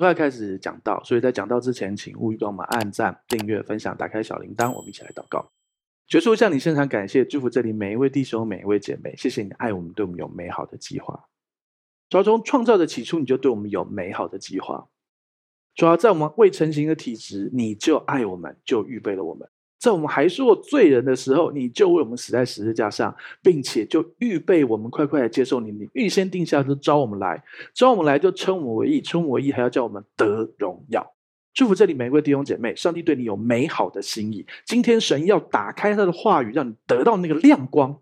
[0.00, 5.52] 快开始讲到，所以在讲到之前，请务必帮我们按赞、订阅、分享、打开小铃铛，我们一起来祷告。
[6.06, 11.28] 主说向你现场感谢，祝福这里每一位弟兄、每一位姐妹，谢谢你爱我们，对我们有美好的计划。
[12.10, 14.88] 主要从创造的起初，你就对我们有美好的计划。
[15.74, 19.48] 主要在我们未成型的体质，你就爱我们，就预备了我们。
[19.84, 25.70] 在我们还是我罪人的时候，你就为我们死在十字架上，并且就预备我们快快来接受你。
[25.72, 27.44] 你预先定下就召我们来，
[27.74, 31.12] 召我们来就称我们为义，称我们为义还要叫我们得荣耀。
[31.52, 34.46] 祝福这里每一位弟兄姐妹，上帝对你有美好的心意。
[34.64, 37.98] 今天神要打开他的话语，让你得到那个亮光。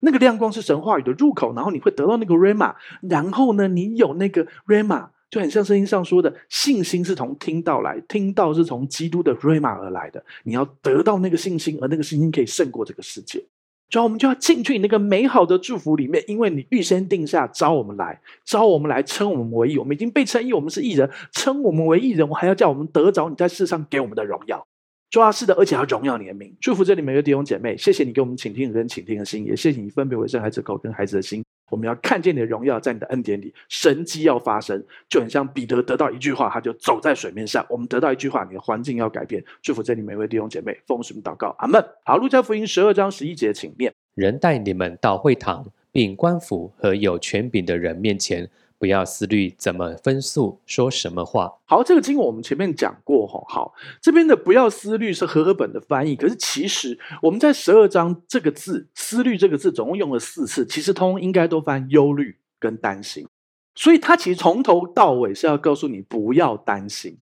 [0.00, 5.10] 那个亮光是神话语的入口，然后你会得到那个 Rhema，然后呢，你有那个 Rhema。
[5.30, 10.22] 就很像圣经上说的，信心是从听到来，听到是从基督的瑞玛而来的。
[10.42, 13.40] 你要得到那个信心，而那个信心可以胜过这个世界。
[13.88, 19.78] 主要我们就要进去你那个美好的祝福里面，因为你预先定下招我们来，招我们来称我们为义。
[19.78, 24.64] 我们已经被称义，我们是义人，称我们为义人，我还要叫我们得着你在世上给我们的荣耀。
[25.10, 26.56] 主要是的，而且要荣耀你的名。
[26.60, 31.44] 祝福这里每个弟兄姐妹，谢谢你给我们倾听的人倾听的心，也谢谢你分别为圣孩子口跟孩子的心。
[31.70, 37.64] 我们要看见你的荣耀，在你的恩典里，神迹要发生，就很像彼得得到一句话，他就走在水面上。
[37.70, 39.42] 我们得到一句话，你的环境要改变。
[39.62, 41.82] 祝福这里每位弟兄姐妹，奉什么祷告，阿门。
[42.04, 48.48] 好，路加福音十二章十一节，请念：人带你们到会堂，并官府和有权柄的人面前。
[48.80, 51.52] 不要思虑怎么分诉，说什么话。
[51.66, 53.44] 好，这个经文我们前面讲过哈。
[53.46, 63.28] 好，这边的不要思虑是和合本的翻译，可是其实我们在十二章这个字“思虑”这个字总共用了四次，其实通应该都翻忧虑跟担心。
[63.74, 67.18] 所以它其实从头到尾是要告诉你不要担心。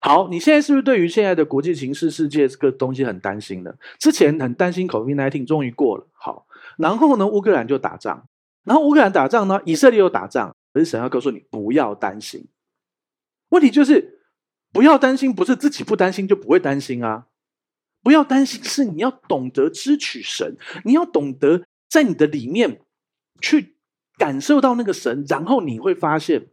[0.00, 3.72] 好，你现在是不是对于现在的国际形势、世界这个东西很担心呢？
[4.00, 6.04] 之前很担心 COVID-19，终于过了。
[6.14, 6.46] 好，
[6.76, 8.24] 然后呢，乌克兰就打仗，
[8.64, 10.56] 然后乌克兰打仗呢，以色列又打仗。
[10.72, 12.46] 可是神要告诉你不要担心，
[13.48, 14.20] 问题就是
[14.72, 17.26] 不要担心，不是自己不担心就不会担心啊！
[18.02, 22.80] 不要担心，是你要懂得支取神，你要懂得在你的里面
[23.40, 23.76] 去
[24.16, 26.48] 感受到那个神，然后你会发现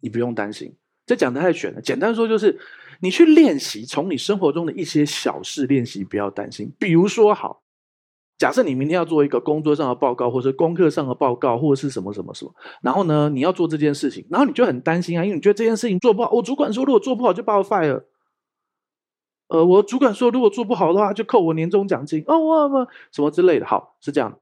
[0.00, 0.76] 你不用担心。
[1.06, 2.60] 这讲的太玄了，简单说就是
[3.00, 6.72] 你去练习，从你生活中的一些小事练习，不要担心。
[6.78, 7.62] 比如说，好。
[8.40, 18.02] 假设你明天要做一个工作上的报告，或者功课上的报告，或者是什么什么什么，然后呢，你要做这件事情，然后你就很担心啊，因为你觉得这件事情做不好，我主管说如果做不好就把我 fire，
[19.48, 24.38] 呃，我主管说如果做不好的话就扣我年终奖金，哦，我我什么之类的，好，是这样的。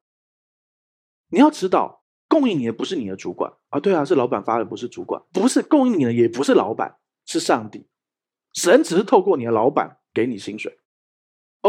[1.31, 7.88] 你要知道，供应你的不是你的主管啊，对啊，是老板发的，不是主管，不是供应你的，也不是老板，是上帝，
[8.54, 10.78] 神只是透过你的老板给你薪水。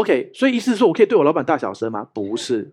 [0.00, 2.06] OK，所以意思是说我可以对我老板大小声吗？
[2.14, 2.72] 不是，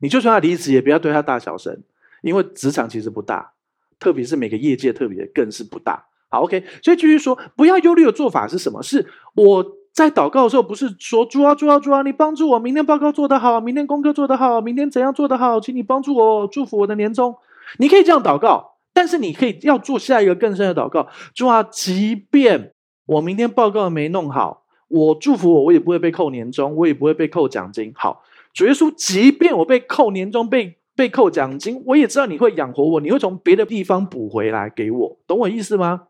[0.00, 1.82] 你就算他离职，也不要对他大小声，
[2.22, 3.52] 因为职场其实不大，
[3.98, 6.06] 特别是每个业界特别更是不大。
[6.28, 8.80] 好，OK，所以继续说，不要忧虑的做法是什么？
[8.82, 9.04] 是
[9.34, 17.36] 我在祷告的时候，不是说主啊主啊主啊，你帮助我明天报告做得好，明天功课做得好，明天怎样做得好，请你帮助我，祝福我的年终。
[17.78, 22.74] 你可以这样祷告，但是你可以要做下一个更深的祷告，主啊，即便
[23.06, 24.59] 我明天报告没弄好。
[24.90, 27.92] 我祝福我，我也不会被扣年终，我也不会被扣奖金。
[27.94, 36.08] 好，主耶稣，即便我被扣年终、被被扣奖金，我也知道你会养活我，你会从别的地方补回来给我，懂我意思吗？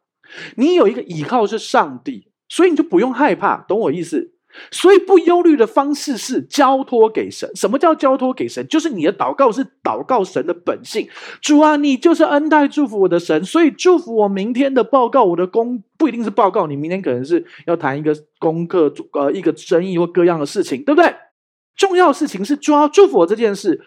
[0.57, 4.33] 你有一个依靠是上帝，所以你就不用害怕，懂我意思？
[4.71, 7.50] 所以不忧虑的方式是交托给神。
[7.55, 8.66] 什么叫交托给神？
[8.69, 11.09] 就是你的祷告是祷告神的本性。
[11.41, 21.15] 主啊，你就是恩待祝福我的神，所以祝福我明天的报告，我的功不一定是报告，你明天可能是要谈一个功课，呃，一个生意或各样的事情，对不对？
[21.77, 23.81] 重要事情是主啊，祝福我这件事。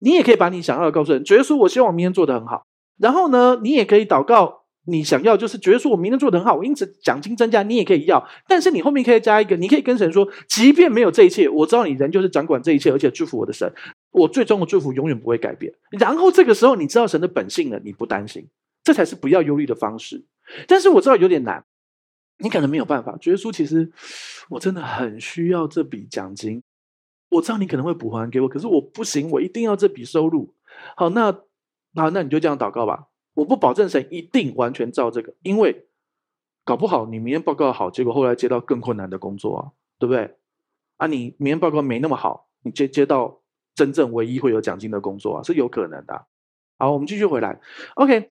[0.00, 2.64] 你也可以把你想要的告诉人，觉得说我希望我明天做得很好。
[2.98, 4.59] 然后呢，你也可以祷告。
[4.90, 8.22] 你想要就是觉得说，我明天做得很好，我因此奖金增加，你也可以要。
[8.48, 13.72] 但是你后面可以加一个，你可以跟神说，即便没有这一切，我知道你人就是掌管这一切，而且祝福我的神，
[14.10, 15.72] 我最终的祝福永远不会改变。
[15.90, 18.46] 然后这个时候你知道神的本性了，你不担心，
[18.82, 20.24] 这才是不要忧虑的方式。
[20.66, 21.64] 但是我知道有点难，
[22.38, 23.16] 你可能没有办法。
[23.20, 23.90] 觉得说，其实
[24.48, 26.62] 我真的很需要这笔奖金，
[27.28, 30.54] 我知道你可能会补还给我，可是我不行，我一定要这笔收入。
[30.96, 31.30] 好，那
[31.94, 33.09] 好，那你就这样祷告吧。
[33.40, 35.86] 我不保证神一定完全照这个，因为
[36.62, 40.36] 搞不好你明天报告好，结果后来接到更困难的工作啊，对不对？
[40.98, 43.40] 啊，你明天报告没那么好，你接接到
[43.74, 46.26] 真正唯一会有奖金的工作啊，是有可能的。
[46.78, 47.58] 好，我们继续回来
[47.94, 48.30] ，OK。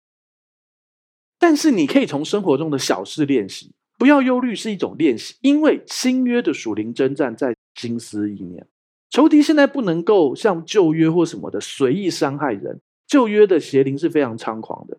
[1.40, 8.68] 但是你可以从生活中的小事练习，不要忧虑是一种练习，因为新约的属灵征战在心思意念，
[9.10, 12.80] 仇敌现在不能够像旧约或什么的随意伤害人。
[13.12, 14.98] 旧约的邪灵是非常猖狂的，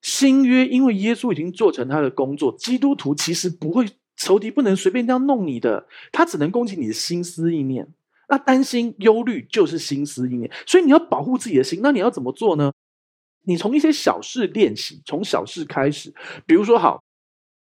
[0.00, 3.84] 新约因为耶稣已经做成他的工作，基督徒其实不会，
[4.16, 7.88] 仇敌不能随便这样弄你的，他只能攻击你的心思意念。
[8.28, 11.80] 那担心、忧虑就是心思意念，所以你要保护自己的心。
[11.82, 12.70] 那你要怎么做呢？
[13.44, 16.14] 你从一些小事练习，从小事开始。
[16.46, 17.02] 比如说，好，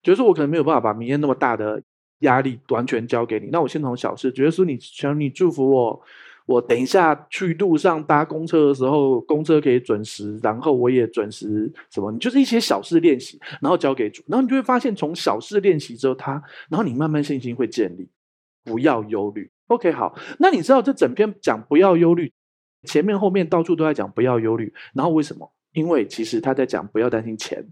[0.01, 1.81] 觉得说我可能没有办法把明天那么大的
[2.19, 6.01] 压力完全交给你，那我先从小事，觉得说你想你祝福我，
[6.45, 11.71] 我等一下去路上搭公车的时候，公车可以准时，然后我也准时。
[11.89, 12.11] 什么？
[12.11, 16.33] 你就是一些小事练习，然后交给主，然后你就会发现，从小事练习之后，他，
[16.69, 18.09] 然后你慢慢信心会建立。
[18.65, 19.51] 不要忧虑。
[19.67, 22.31] OK，好，那你知道这整篇讲不要忧虑，
[22.83, 25.51] 前面后面到处都在讲不要忧虑，然后为什么？
[25.73, 27.65] 因为其实他在讲不要担心钱。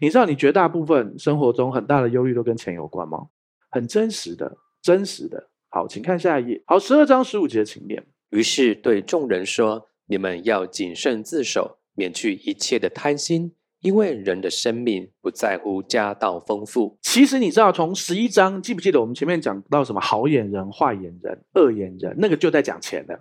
[0.00, 3.26] 你知道你绝大部分生活中很大的忧虑都跟钱有关吗？
[3.70, 5.48] 很真实的，真实的。
[5.70, 6.62] 好，请看下一页。
[6.66, 8.04] 好，十二章十五节，请念。
[8.30, 16.98] 于是对众人说：“你们要谨慎自守，免去一切的贪心。”因为人的生命不在乎家道丰富。
[17.00, 23.20] 其实你知道，从十一章记不记得我们前面讲到什么好眼人、坏眼人、恶眼人，那个就在讲钱的，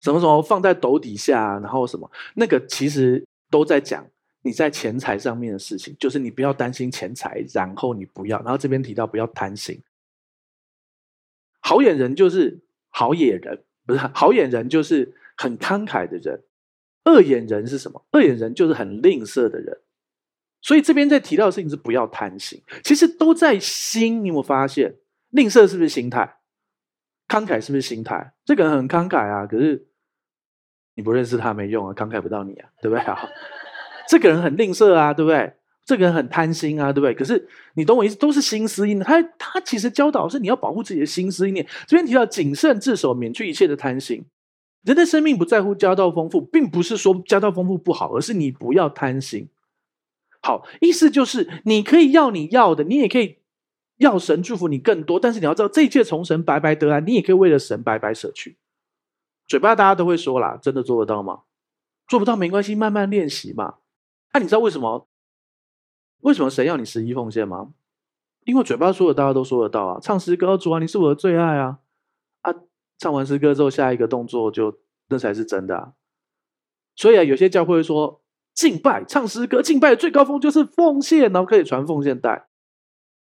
[0.00, 4.06] 什么什么放在斗底下，然后什么那个其实都在讲
[4.42, 9.82] 你在钱财上面的事情，就是你不要担心钱财，然后你不要，然后这边提到不要贪心。
[11.68, 16.44] 好眼人就是好野人，不是好眼人就是很慷慨的人。
[17.04, 18.06] 恶眼人是什么？
[18.12, 19.78] 恶眼人就是很吝啬的人，
[20.62, 24.24] 所以这边在提到的事情是不要贪心，其实都在心。
[24.24, 24.96] 你有没有发现，
[25.28, 26.38] 吝啬是不是心态？
[27.28, 28.32] 慷慨是不是心态？
[28.46, 29.88] 这个人很慷慨啊，可是
[30.94, 33.28] 你不认识他没用啊，慷慨不到你啊，对不对啊？
[34.08, 35.52] 这个人很吝啬啊，对不对？
[35.88, 37.14] 这个人很贪心啊，对不对？
[37.14, 39.02] 可是你懂我意思，都是心思意念。
[39.02, 41.66] 他他其实教导是你要保护自己的心思意念。
[41.86, 44.22] 这边提到谨慎自守，免去一切的贪心。
[44.82, 49.48] 人的生命不在乎家道丰富，并不是说家道丰富不好，而是你不要贪心。
[50.42, 53.38] 好，意思就是你可以要你要的，你也可以
[53.96, 58.58] 要神祝福你更多，但是你要知道，这一切从神白白得来，你也可以为了神白白舍去。
[59.46, 61.44] 嘴巴大家都会说啦，真的做得到吗？
[62.06, 63.76] 做不到没关系，慢慢练习嘛。
[64.34, 65.07] 那、你知道为什么？
[66.20, 67.72] 为什么神要你十一奉献吗？
[68.44, 71.80] 因为嘴巴说的大家都说得到啊，唱诗歌，主啊，你是我的最爱啊
[72.40, 72.54] 啊。
[72.96, 75.92] 唱完诗歌之后，下一个动作就那才是真的啊。
[76.96, 78.22] 所以啊，有些教会会说
[78.54, 82.48] 敬拜、唱诗歌、敬拜的最高峰就是奉献，然后可以传奉献带。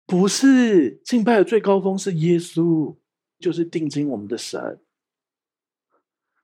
[0.05, 2.97] 不是，敬拜的最高峰是耶稣，
[3.39, 4.81] 就是定睛我们的神。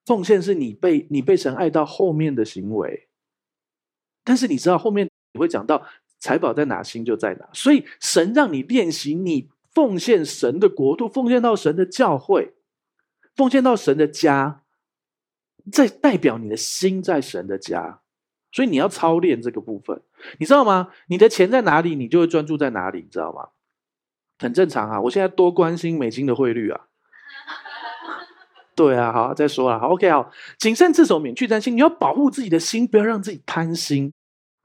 [0.05, 3.09] 奉献是你被你被神爱到后面的行为，
[4.23, 5.85] 但是你知道后面你会讲到
[6.19, 7.49] 财宝在哪，心就在哪。
[7.53, 12.53] 所以神让你练习，你奉献神的国度，奉献到神的教会。
[13.35, 14.63] 奉献到神的家，
[15.71, 18.01] 在代表你的心在神的家，
[18.51, 20.01] 所以你要操练这个部分，
[20.39, 20.89] 你知道吗？
[21.07, 23.49] 你的钱在哪里，你就会专注在哪里，你知道吗？
[24.39, 24.99] 很正常啊。
[24.99, 26.87] 我现在多关心美金的汇率啊。
[28.75, 31.77] 对啊，好，再说了，好，OK，好，谨慎自守，免去贪心。
[31.77, 34.11] 你要保护自己的心，不要让自己贪心。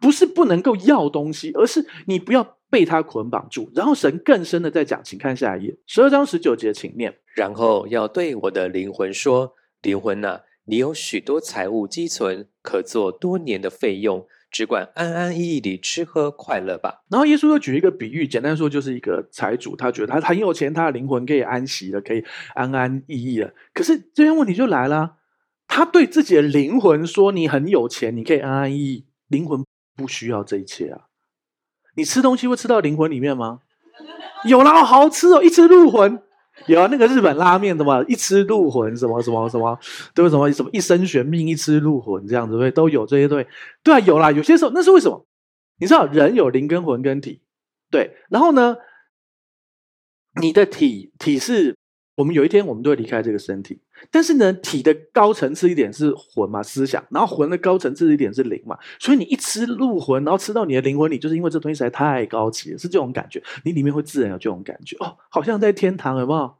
[0.01, 3.71] 不是不能够要东西，而是你不要被他捆绑住。
[3.75, 7.15] 然后神更深的在讲，请看下一页，十二章十九节，请念。
[7.35, 22.23] 然后要对我的灵魂说：“灵魂呐、啊，你有许多财物积存，可做多年的费用，只管安安逸逸地吃喝快乐吧。”然后耶稣又举一个比喻，简单说就是一个财主，他觉得他很有钱，他的灵魂可以安息了，可以
[22.55, 23.53] 安安逸逸了。
[23.73, 25.17] 可是这边问题就来了，
[25.67, 29.65] 他对自己的灵魂说：“你很有钱，你可以安安逸逸。”灵魂
[29.97, 31.07] 不需要这一切啊！
[31.97, 33.61] 你吃东西会吃到灵魂里面吗？
[34.45, 36.23] 有啦，好吃哦，一吃入魂。
[36.67, 39.79] 有啊，那个日本拉面的嘛，一吃入魂，什么什么什么，
[40.15, 43.47] 都有什么什么一生玄命，一吃入魂这样子，对，都有这些对，
[43.83, 44.31] 对啊，有啦。
[44.31, 45.27] 有些时候那是为什么？
[45.79, 47.43] 你知道人有灵跟魂跟体，
[47.91, 48.77] 对，然后呢，
[50.41, 51.77] 你的体体是。
[52.17, 53.81] 我们有一天，我们都会离开这个身体，
[54.11, 66.55] 但是呢，体的高层次一点是魂嘛，思想，然后魂的高层次一点是灵嘛，所以你一吃入魂，然后吃到你的灵魂里，就是因为这东西实在太高级了，是这种感觉，你里面会自然有这种感觉哦，好像在天堂，有没有？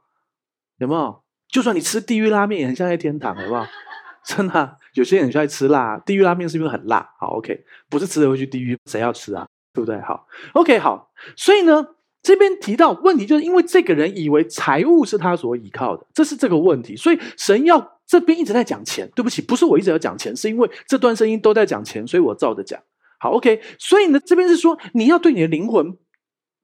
[0.79, 1.23] 有没有？
[1.47, 3.65] 就算你吃地狱拉面，也很像在天堂，有没有？
[4.25, 7.13] 真的，有些人就爱吃辣，地狱拉面是因为很辣。
[7.17, 9.47] 好，OK，不是吃的会去地狱，谁要吃啊？
[9.73, 10.01] 对不对？
[10.01, 11.94] 好，OK，好，所以呢。
[12.25, 16.95] 这边提到问题，就是因为这个人以为财务是他所依靠的，这是这个问题。
[16.95, 19.07] 所以神要这边一直在讲钱。
[19.15, 22.81] 对不起，不是我一直要讲钱，是因为这段声音都在讲钱，所以我照着讲。
[23.19, 23.61] 好，OK。
[23.77, 25.95] 所以呢，这边是说你要对你的灵魂，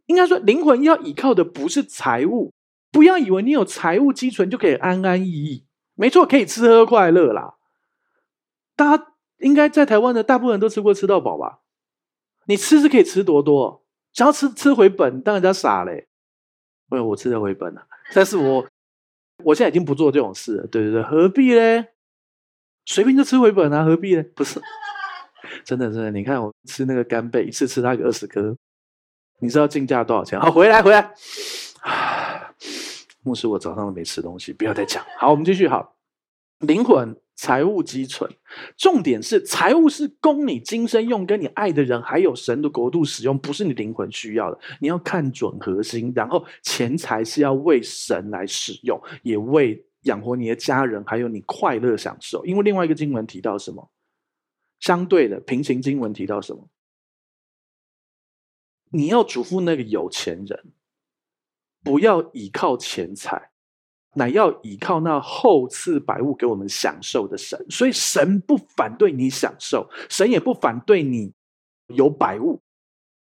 [0.08, 2.51] 应该说灵魂要依靠的不是财务，
[2.91, 5.65] 不要以为你有财务积存就可以安安逸逸。
[5.94, 7.53] 没错，可以吃喝快乐啦。
[8.75, 11.60] 大家应该在台湾的大部分人都吃过吃到饱吧？
[12.48, 13.81] 你吃是可以吃多多，
[14.13, 16.08] 只要吃吃回本，当人家傻嘞。
[16.91, 18.68] 因为我吃得回本啊， 但是我
[19.46, 20.68] 我现在已经不做这种事了。
[20.68, 21.88] 对对对，何必嘞？
[22.86, 24.24] 随便就吃回本啊，何必嘞？
[24.24, 24.60] 不是，
[25.63, 28.56] 真的真的，你看我吃那个干贝，一次吃它个二十颗，
[29.39, 30.39] 你知道进价多少钱？
[30.39, 31.13] 好，回来回来。
[33.24, 35.06] 牧师，我早上都没吃东西，不要再讲。
[35.18, 35.68] 好，我们继续。
[35.68, 35.96] 好，
[36.62, 37.15] 灵魂。
[37.34, 38.30] 财物积存，
[38.77, 44.60] 重点是财物是供你今生用，跟你爱的人，还有神的国度使用，不是你灵魂需要的。
[44.80, 52.46] 你要看准核心，然后钱财是要为神来使用，也为养活你的家人，还有你快乐享受。
[52.46, 53.89] 因为另外一个经文提到什么？
[54.80, 56.70] 相对的平行经文提到什么？
[58.91, 60.74] 你要嘱咐那个有钱人，
[61.84, 63.50] 不要倚靠钱财。
[64.15, 71.32] 乃要倚靠那厚赐百物给我们享受的神，所以神不反对你享受，神也不反对你
[71.88, 72.60] 有百物，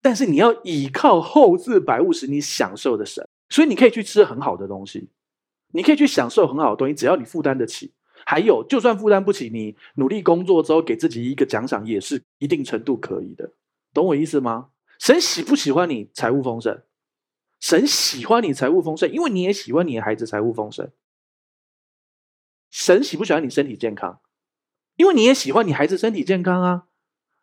[0.00, 5.08] 但是你要倚靠厚赐百物使你享受的神，所以你可以去吃很好的东西，
[5.72, 7.92] 你可以去享受很好的东西，只要你负担得起。
[8.26, 13.50] 还有，就算负担不起，你努力工作之后给自己一个奖赏，也是一定程度可以的。
[13.94, 14.68] 懂我意思吗？
[14.98, 16.82] 神喜不喜欢你财务丰盛？
[17.60, 20.90] 神喜欢你财务丰盛，因为你也喜欢你的孩子财务丰盛。
[22.70, 24.20] 神喜不喜欢你身体健康？
[24.96, 26.84] 因为你也喜欢你孩子身体健康啊。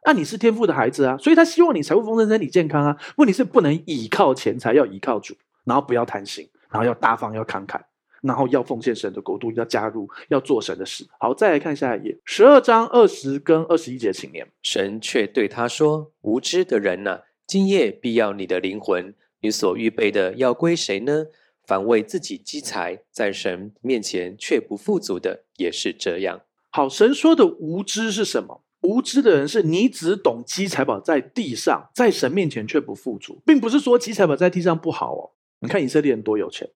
[0.05, 2.98] 那你是天赋的孩子啊，所以他希望你财务丰盛、身体健康啊。
[3.17, 7.81] 问题是不能倚靠钱财，要倚靠主，然后不要贪心，然后要大方，要慷慨，
[8.22, 11.07] 然后要奉献神的国度，要加入，要做神的事。
[11.19, 14.48] 好，再来看下一页，十二章二十跟二十一节，请念。
[14.62, 21.27] 神却对他说：“无知的人呐、啊，今夜必要你的灵魂。”你所预备的要归谁呢？
[21.67, 26.41] 凡为自己积财，在神面前却不富足的，也是这样。
[26.71, 28.63] 好，神说的无知是什么？
[28.81, 35.31] 无知的人是你只懂积财宝在地上，在神面前却不富足，并不是说积财宝在地上不好哦。
[35.59, 36.71] 你看以色列人多有钱，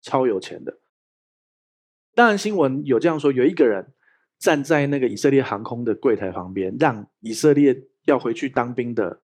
[0.00, 0.78] 超有钱的。
[2.14, 3.92] 当然新闻有这样说，有一个人
[4.38, 9.20] 站在那个以色列航空的柜台旁边，让以色列要回去当兵的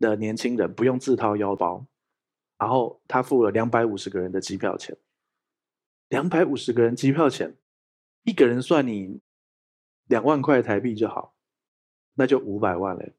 [0.00, 1.86] 的年轻人不用自掏腰包。
[2.58, 4.96] 然后他付了两百五十个人的机票钱，
[6.08, 7.54] 两百五十个人机票钱，
[8.22, 9.20] 一个人算你
[10.06, 11.34] 两万块台币就好，
[12.14, 13.14] 那就五百万嘞，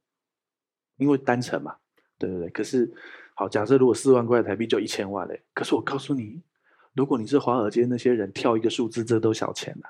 [0.96, 1.78] 因为单程嘛，
[2.18, 2.50] 对对对。
[2.50, 2.92] 可是
[3.36, 6.42] 好，假设如果四万块台币就一千万嘞，可是我告诉你，
[6.94, 9.88] 如果你是华尔街那些人跳一个数字，这都小钱呐，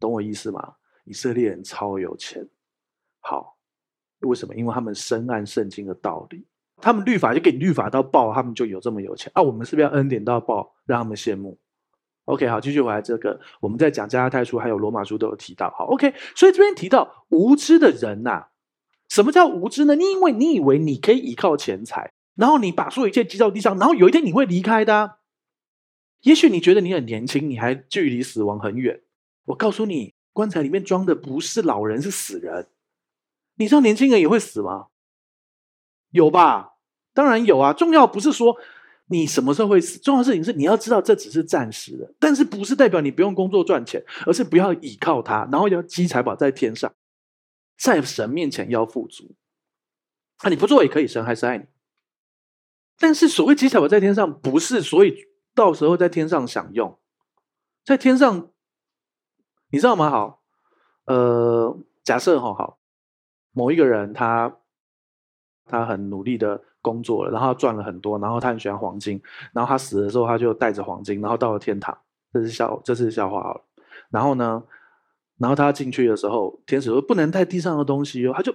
[0.00, 0.76] 懂我意思吗？
[1.04, 2.48] 以色列人超有钱，
[3.20, 3.58] 好，
[4.20, 4.54] 为什么？
[4.54, 6.46] 因为他们深谙圣经的道理。
[6.82, 9.40] 他们律法就给你律法到爆，他们就有这么有钱啊！
[9.40, 11.56] 我们是不是要恩典到爆，让他们羡慕
[12.24, 15.70] ？OK，好，继续回来这个，我们在讲加拉太书还有罗马书都有提到。
[15.70, 18.48] 好，OK，所以这边提到无知的人呐、
[19.08, 19.94] 什么叫无知呢？
[19.94, 25.18] 你因为你以为你可以依靠钱财，然后你把所有一切积到地上，然后有一天你会离开的、
[26.22, 29.02] 也许你觉得你很年轻，你还距离死亡很远。
[29.46, 32.68] 我告诉你，棺材里面装的不是老人，是死人。
[33.56, 34.86] 你知道年轻人也会死吗？
[36.10, 36.71] 有吧？
[37.14, 38.56] 当然有啊，重要不是说
[39.06, 46.90] 你什么时候会死，重要的事情是你要知道这只是暂时的，但是不是代表你不用工作赚钱，而是不要倚靠它，然后要积财宝在天上，
[47.76, 49.34] 在神面前要富足。
[50.38, 51.64] 啊，你不做也可以，神还是爱你。
[52.98, 55.14] 但是所谓积财宝在天上，不是所以
[55.54, 56.98] 到时候在天上享用，
[57.84, 58.50] 在天上，
[59.70, 60.08] 你知道吗？
[60.08, 60.42] 好，
[61.04, 62.78] 呃，假设哈好，
[63.50, 64.56] 某一个人他
[65.66, 66.64] 他很努力的。
[66.82, 69.22] 工作了，然后他赚了很多，然后他很喜欢黄金，
[69.52, 71.96] 然后他死的时候他就带着黄金，然后到了天堂。
[72.32, 73.64] 这是笑，这是笑话了。
[74.10, 74.62] 然后呢，
[75.38, 78.54] 然后他进去的时候，天使说不能带地上的东西哦，他就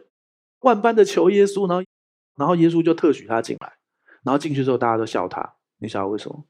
[0.59, 1.85] 万般的求耶稣，然后
[2.35, 3.73] 然后耶稣就特许他进来。
[4.23, 6.43] 然后进去之后，大家都笑他，你晓得为什么？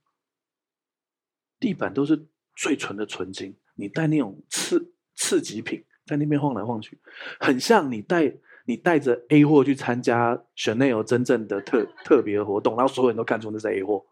[1.60, 7.00] 地板都是最纯的纯金，你带那种次次级品在那边晃来晃去，
[7.40, 8.34] 很像你带。
[8.68, 14.06] 你带着 A 货去参加 Chanel 真正的特 特别活动，然后所有人都看出那是 A 货，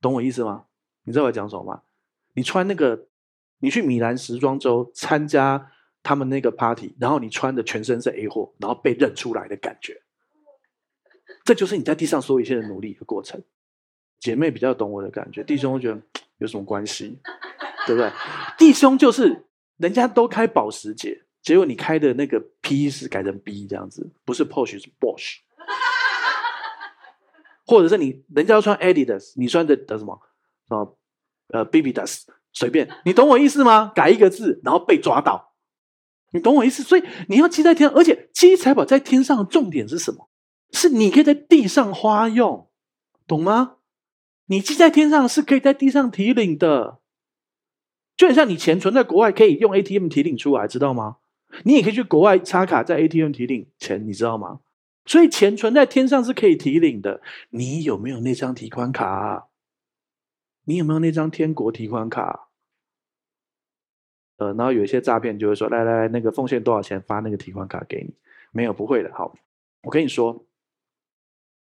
[0.00, 0.66] 懂我意思吗？
[1.04, 1.82] 你知道我在讲什么吗？
[2.34, 3.06] 你穿那个，
[3.60, 5.70] 你去米兰时装周参加
[6.02, 10.02] 他们那个 party，然后你穿的全身是 A 货，然后被认出来的感觉，
[11.42, 13.42] 这就是你在地上所有一切的努力的过程。
[14.20, 16.00] 姐妹比较懂我的感觉，弟兄觉得
[16.36, 17.18] 有什么关系？
[17.86, 18.12] 对不对？
[18.58, 19.46] 弟兄就是
[19.78, 21.23] 人家都开保时捷。
[21.44, 25.40] 结果你开的那个 P 是改成 B 这样子，不是 Porsche 是 Bosch，
[27.66, 30.18] 或者是你人家要穿 Adidas，你穿的的什么
[30.68, 30.88] 啊？
[31.48, 32.22] 呃，Babydas，
[32.54, 33.92] 随便，你懂我意思吗？
[33.94, 35.52] 改一个字，然后被抓到，
[36.32, 36.82] 你懂我意思？
[36.82, 40.30] 所以你要积在天上，而且积财宝在天上的重点是什么？
[40.72, 42.70] 是你可以在地上花用，
[43.26, 43.76] 懂吗？
[44.46, 47.00] 你寄在天上是可以在地上提领的，
[48.16, 51.18] 就很像你钱存在国外可以用 ATM 提领出来，知道吗？
[51.62, 54.60] 你也可以去国外插卡在 ATM 提领钱，你知道吗？
[55.06, 57.20] 所以钱存在天上是可以提领的。
[57.50, 59.48] 你有没有那张提款卡？
[60.64, 62.48] 你有没有那张天国提款卡？
[64.38, 68.14] 呃，然后有一些诈骗就会说：“来来来，那个奉献多少钱发那个提款卡给你？”
[68.50, 69.12] 没有，不会的。
[69.14, 69.36] 好，
[69.82, 70.46] 我跟你说，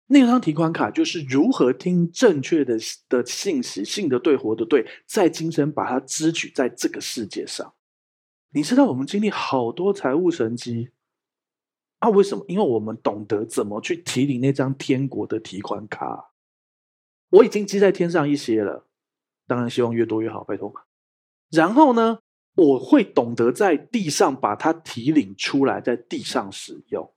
[0.06, 2.78] 那张提款卡就是如何听正确的
[3.09, 7.75] 的信息，信的对，活的对，在今生把它支取在这个世界上。
[8.50, 10.90] 你知道我们经历好多财务神迹。
[11.98, 12.44] 啊，为什么？
[12.46, 16.32] 因为我们懂得怎么去提领那张天国的提款卡。
[17.30, 18.86] 我已经积在天上一些了，
[19.46, 20.72] 当然希望越多越好，拜托。
[21.50, 22.18] 然后呢，
[22.54, 27.12] 我会懂得在地上把它提领出来，在地上使用。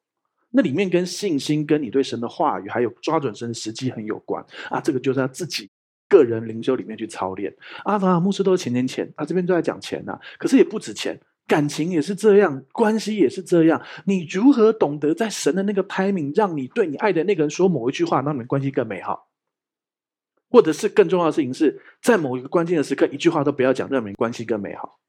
[0.52, 4.80] 那里面跟信心、跟你对神的话语，还有抓准神的时机很有关啊。
[4.80, 5.70] 这个就是他自己
[6.10, 7.56] 个人灵修里面去操练。
[7.86, 11.18] 阿法牧师都是钱钱钱，他这边都在讲钱啊，可是也不止钱。
[11.48, 13.82] 感情也是这样，关系也是这样。
[14.06, 19.30] 你如何懂得在神的那个 timing，让你对你爱的那个人说某一句话，让你们关系更美好？
[20.52, 25.00] 或者是更重要的事情是在某一个关键的时刻，一句话都不要讲，让你们关系更美好。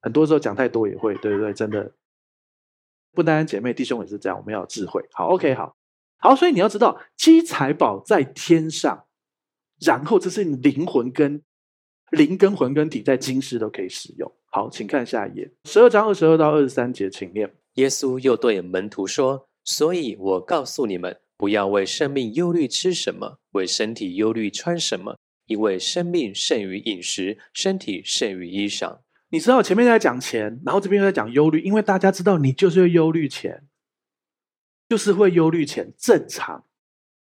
[0.00, 1.52] 很多时候讲太多也会，对不对？
[1.52, 1.92] 真的，
[3.12, 5.04] 不单单姐妹弟兄也是这样，我们要有智慧。
[5.12, 5.76] 好，OK，好，
[6.18, 6.36] 好。
[6.36, 9.06] 所以你要知道，积财宝在天上，
[9.80, 11.42] 然后这是你灵魂跟。
[12.10, 14.28] 灵跟魂跟体在今世都可以使用。
[14.46, 17.48] 好，请看下一页，十二章二十二到二十三节，请念。
[17.74, 28.98] 耶稣又对门徒说：“所以我告诉你们，不要为生命忧虑吃什么，为身体忧虑穿什么，因为生命胜于饮食，身体胜于衣裳。”
[29.30, 33.68] 你知道前面在讲钱，然后这边又在讲忧虑，因为大家知道你就是会忧虑钱，
[34.88, 36.64] 就是会忧虑钱，正常。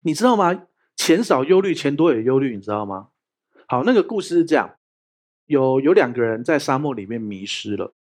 [0.02, 0.68] 你知道吗？
[0.96, 3.10] 钱少忧虑，钱多也忧虑，你知道吗？
[3.68, 4.76] 好，那个故事是这样：
[5.46, 7.94] 有有两个人在沙漠里面迷失了，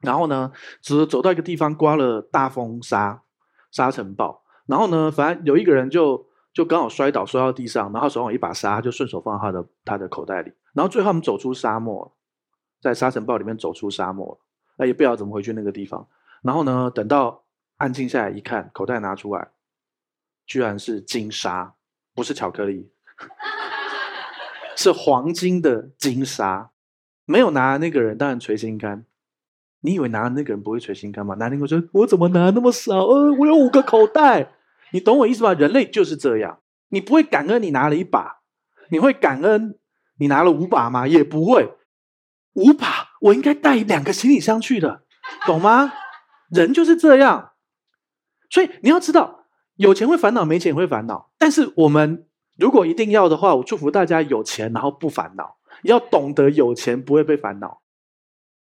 [0.00, 3.22] 然后呢，只走到一个地方，刮了大风沙，
[3.70, 12.14] 沙尘暴，然后呢，反正有一个人就就刚好摔倒，摔到地上，然后手上有一把沙，就顺手放到他的他的口袋里，然后最后他们走出沙漠，
[12.80, 14.40] 在沙尘暴里面走出沙漠了，
[14.76, 16.06] 那也不知道怎么回去那个地方，
[16.42, 17.44] 然后呢，等到
[17.78, 19.48] 安静下来一看，口袋拿出来，
[20.46, 21.74] 居然是金沙，
[22.14, 22.90] 不是巧克力。
[24.76, 26.70] 是黄金的金沙，
[27.24, 29.04] 没有拿那个人当然捶心肝。
[29.80, 31.34] 你以为拿的那个人不会捶心肝吗？
[31.36, 32.98] 拿那个说：“我怎么拿那么少？
[33.04, 34.52] 呃，我有五个口袋。”
[34.92, 35.54] 你懂我意思吧？
[35.54, 38.42] 人类就是这样，你不会感恩你拿了一把，
[38.90, 39.78] 你会感恩
[40.18, 41.06] 你拿了五把吗？
[41.06, 41.76] 也不会。
[42.54, 45.02] 五把，我应该带两个行李箱去的，
[45.46, 45.92] 懂吗？
[46.50, 47.52] 人就是这样。
[48.50, 49.41] 所以你要知道，
[49.76, 52.26] 有钱会烦恼，没钱也会烦恼，但是我们。
[52.58, 55.56] 如果一定要的话，我祝福大家有钱，然后不烦恼。
[55.84, 57.80] 要懂得有钱不会被烦恼。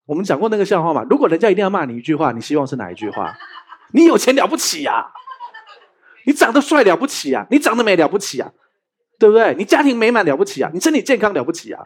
[0.05, 1.03] 我们讲过那个笑话嘛？
[1.09, 3.35] 如果人家一定要骂你一句话，你希望是哪一句话？
[3.93, 5.11] 你有钱了不起呀？
[6.27, 7.47] 你长得帅了不起呀？
[7.51, 8.53] 你长得美了不起呀？
[9.19, 9.55] 对不对？
[9.57, 10.71] 你家庭美满了不起呀？
[10.75, 11.79] 你身体健康了不起呀？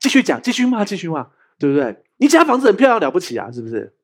[0.00, 1.28] 继续讲，继续骂，继续骂，
[1.60, 2.02] 对不对？
[2.16, 3.48] 你家房子很漂亮了不起呀？
[3.52, 3.94] 是不是？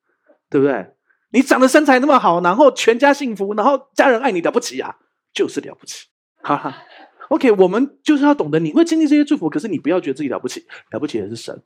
[0.48, 0.86] 对不对？
[1.32, 4.98] 你长得身材那么好，然后全家幸福，然后家人爱你了不起呀？
[5.32, 6.08] 就是了不起，
[6.42, 6.84] 哈哈。
[7.28, 11.62] OK，我们就是要懂得，你会经历这些祝福，可是你不要觉得自己了不起，了不起的是神，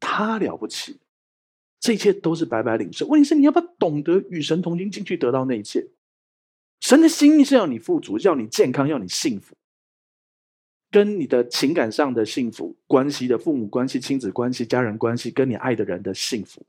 [0.00, 1.00] 他了不起，
[1.78, 3.06] 这一切都是白白领受。
[3.06, 5.88] 问题是你要不要懂得与神同行，进去得到那一切？
[6.80, 9.54] 神的心意是要你富足，要你健康，要你幸福，
[10.90, 16.64] 跟你的情感上的幸福、关系的父母关系、亲子关系、家人关系，跟你爱的人的幸福。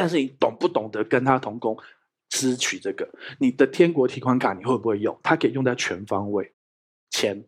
[0.00, 1.76] 但是你懂不懂得跟他同工，
[2.30, 3.06] 支取这个？
[3.38, 5.20] 你的天国提款卡你会不会用？
[5.22, 6.54] 它可以用在全方位。
[7.10, 7.44] 钱、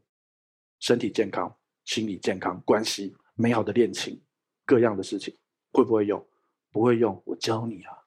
[0.78, 4.20] 身体健康、心理健康、关系、美好的恋情，
[4.66, 5.34] 各样的事情，
[5.72, 6.28] 会不会用？
[6.70, 8.04] 不会用，我教你啊。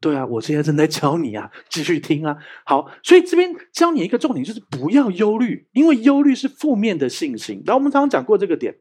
[0.00, 2.38] 对啊，我现在正在教你啊，继续听啊。
[2.64, 7.60] 好，所以这边教你一个重点，就是不要忧虑，因为忧虑是负面的信心。
[7.66, 8.78] 然后我们常常讲过这个点。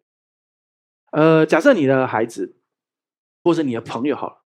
[1.14, 2.60] 呃，假设你的孩子
[3.44, 4.44] 或者你的朋友好了，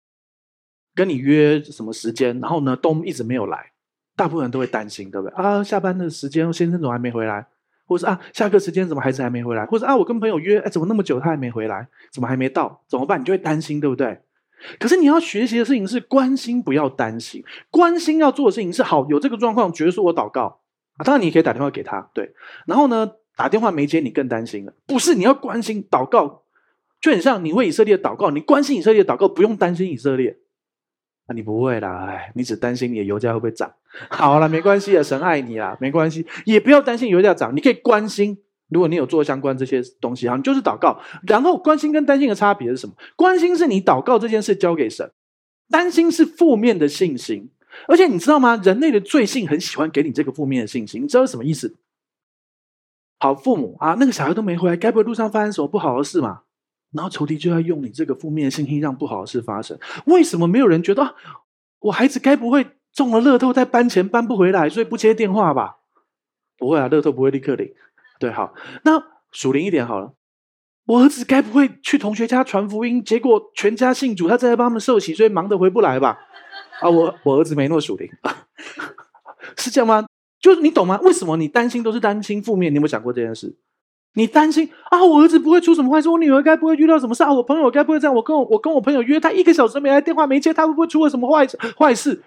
[0.97, 3.71] 跟你约什么时间，然后呢都一直没有来。
[4.15, 5.63] 大部分人都会担心，对不对啊？
[5.63, 7.45] 下班的时间，先生怎么还没回来？
[7.86, 9.63] 或者啊，下课时间怎么孩子还没回来？
[9.67, 11.88] 或者啊，我跟朋友约，哎，怎么那么久他还没回来？
[12.12, 12.81] 怎么还没到？
[12.88, 13.21] 怎么办？
[13.21, 14.19] 你就会担心，对不对？
[14.79, 17.43] 可是你要学习的事情是关心，不要担心。
[17.69, 20.60] 关心要做的事情是好，有这个状况，觉得说我祷告
[20.97, 22.33] 啊，当然你可以打电话给他，对。
[22.65, 24.73] 然后呢，打电话没接，你更担心了。
[24.88, 26.41] 不是，你要关心祷告，
[26.99, 30.39] 就很像你为以色列祷告，你关心以色列祷告，不用担心以色列。
[31.28, 33.72] 啊，你不会啦，哎，你只担心你的油价会不会涨。
[34.10, 38.38] 好了，没关系啊，神爱你啦，没关系，也不要担心油价涨，你可以关心。
[38.70, 41.00] 如果你有做相关这些东西，哈，你就是祷告。
[41.26, 42.94] 然后关心跟担心的差别是什么？
[43.16, 45.10] 关心是你祷告这件事交给神，
[45.70, 47.50] 担心是负面的信心。
[47.88, 48.60] 而且你知道吗？
[48.63, 51.76] 人类的罪性很喜欢给你这个负面的信心，你知道什么意思？
[53.20, 56.42] 好，父母啊，那个小孩都没回来，该不会路上发生什么不好的事嘛？
[56.97, 59.77] 然后仇敌就要用你这个负面信心让不好的事发生。
[60.07, 61.15] 为什么没有人觉得，
[61.79, 65.77] 我孩子该不会中了乐透在搬钱搬不回来，所以不接电话吧？
[66.57, 67.71] 不会啊，乐透不会立刻领。
[68.19, 70.13] 对，好，那属灵一点好了。
[70.88, 76.17] 我儿子该不会去同学家传福音，结果全家信主，他正在帮他们受洗，所以忙得回不来吧？
[76.81, 78.10] 啊，我我儿子没那么属灵，
[79.57, 80.07] 是这样吗？
[80.39, 80.99] 就是你懂吗？
[81.03, 82.71] 为什么你担心都是担心负面？
[82.71, 83.55] 你有没有想过这件事？
[84.17, 87.32] 你担心啊，我儿子不会出什么坏事，我女儿该不会遇到什么事啊？
[87.32, 88.15] 我朋友该不会这样？
[88.15, 91.45] 我跟我我跟我朋友约，他一个小时没来，电话没接，他会不会出了什么坏
[91.77, 92.23] 坏事？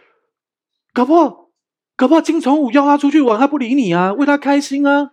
[0.93, 1.49] 搞不好，
[1.97, 5.11] 搞不好金城武邀他出去玩，他不理你啊，为他开心啊。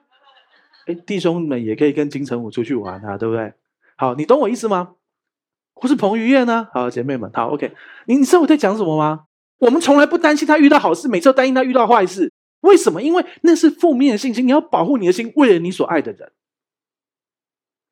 [0.86, 3.54] 哎，弟兄们也可以跟金城武出去玩啊，对不对？
[3.96, 4.92] 好，你懂我意思吗？
[5.74, 6.68] 或是彭于晏呢？
[6.74, 7.74] 好，姐妹们，好，OK。
[8.06, 9.22] 你你知道我在讲什么吗？
[9.58, 12.32] 我们从来不担心他遇到好事，每次都担心他遇到坏事。
[12.62, 13.02] 为什么？
[13.02, 14.46] 因为那是负面的信心。
[14.46, 16.32] 你要保护你的心，为了你所爱的人，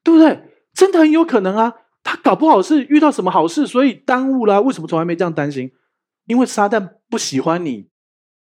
[0.06, 0.54] 对不对？
[0.74, 4.62] 真的很有可能啊，他搞不好是遇到什么好事，所以耽误了。
[4.62, 5.74] 为什么从来没这样担心？
[6.28, 7.90] 因为撒旦不喜欢你。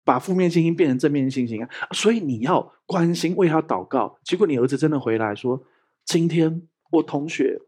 [0.05, 1.71] 把负面信心变成正面信心啊！
[1.93, 4.19] 所以你要关心，为他祷告。
[4.25, 5.63] 结果你儿子真的回来说
[6.05, 7.61] ：“今天我同学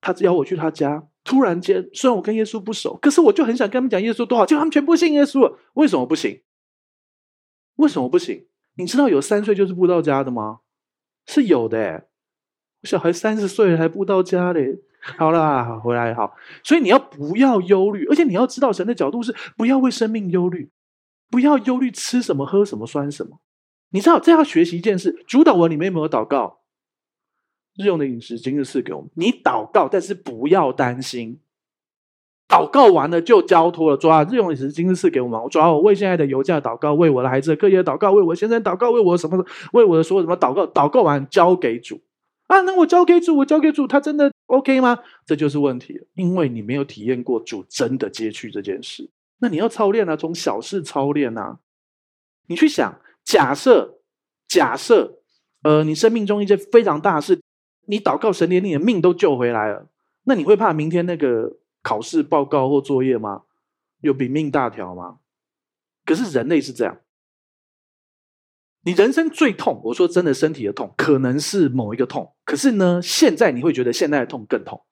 [0.00, 5.58] 他邀我去他家，突然间，虽然我跟耶稣不熟，可是我就很想跟他们讲耶稣多好，结果他们全部信耶稣了。
[5.72, 6.40] 为什么不行？
[7.74, 8.46] 为什么不行？
[8.76, 10.60] 你知道有三岁就是布道家的吗？
[11.26, 12.04] 是有的诶，
[12.82, 14.80] 小孩三十岁了还不到家嘞。”
[15.18, 18.06] 好啦，回来好，所以你要不要忧虑？
[18.06, 20.70] 而且你要知道，神的角度是不要为生命忧虑，
[21.28, 23.38] 不要忧虑吃什么、喝什么、酸什么。
[23.90, 26.60] 你知道，这要学习一件事：主导文里面有没有祷告？
[27.76, 29.10] 日用的饮食今日赐给我们。
[29.16, 31.38] 你祷告，但是不要担心。
[32.54, 35.40] 祷告完了就交托了，主啊，日用的饮食今日赐给我们。
[35.50, 39.44] 主啊，我为现在的油价祷告，为我的孩子的课业祷告，为我先生祷告，为我什么？
[39.72, 40.64] 为我的所有什么祷告？
[40.68, 42.00] 祷告完交给主。
[42.46, 44.96] 啊，那我交给主，我交给主，他真的 OK 吗？
[45.26, 49.10] 这就是问题，因为你没有体验过主真的接去这件事。
[49.40, 51.58] 那你要操练啊，从小事操练啊。
[52.46, 53.98] 你去想，假设，
[54.46, 55.18] 假设，
[55.64, 57.40] 呃，你生命中一件非常大事，
[57.86, 59.88] 你祷告神连你的命都救回来了，
[60.24, 63.42] 那你会怕明天那个考试报告或作业吗？
[64.00, 65.20] 有比命大条吗？
[66.04, 66.98] 可是人类是这样。
[68.86, 74.84] 你人生最痛，我说真的，身体的痛可能是某一个痛，可是呢，现在你会觉得现在的痛更痛。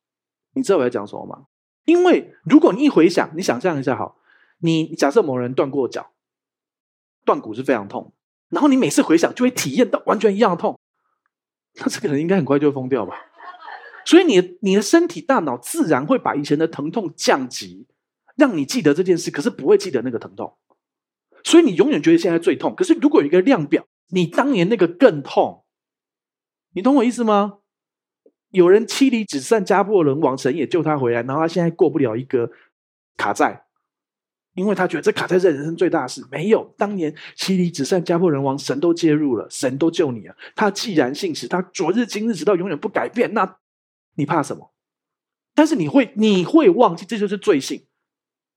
[0.55, 1.47] 你知道我在讲什么吗？
[1.85, 4.17] 因为如果你一回想，你想象一下，好，
[4.61, 6.13] 你假设某人断过脚，
[7.25, 8.15] 断骨是非常痛，
[8.49, 10.79] 然后你每次回想就会体验到完全一样的痛，
[11.75, 13.17] 那这个人应该很快就会疯掉吧？
[14.05, 17.87] 所以你你的身体大脑自然会把以前的疼痛降级，
[18.37, 20.57] 让你记得这件事，可是不会记得那个疼痛。
[21.45, 25.65] 所以你永远觉得现在最痛，可是如果有一个量表，你当年那个更痛，
[26.75, 27.59] 你懂我意思吗？
[28.51, 32.51] 有人妻离子散家破人亡，神也救他回来，然后他现在过不了一个
[33.17, 33.65] 卡债，
[34.55, 36.23] 因为他觉得这卡债是人生最大的事。
[36.31, 40.37] 没有，当年妻离子散家破人亡，神都介入了，神都救你了。
[40.55, 43.57] 他既然信实，他昨日今日直到永远不改变，那
[44.15, 44.73] 你怕什么？
[45.55, 47.87] 但是你会你会忘记，这就是罪性，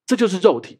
[0.06, 0.80] 这就是肉体。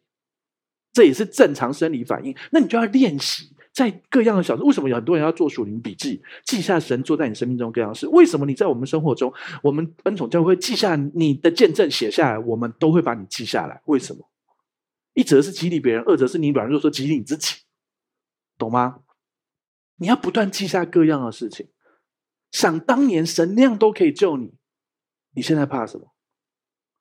[0.92, 4.62] 这也是正常生理反应，那你就要练习在各样的小事。
[4.62, 8.08] 为什么有很多人要做属灵笔记，记下神做在你生命中各样的事？
[8.08, 9.30] 为什么你在我们生活中，
[9.62, 13.82] 我们恩宠教会记下你的见证写下来，我们都会把你记下来？
[13.84, 14.30] 为什么？
[15.12, 17.56] 一则是激励别人，二则是你软弱说激励你自己，
[18.56, 19.00] 懂吗？
[19.96, 21.68] 你要不断记下各样的事情，
[22.50, 24.54] 想当年神那样都可以救你，
[25.36, 26.12] 你现在怕什么？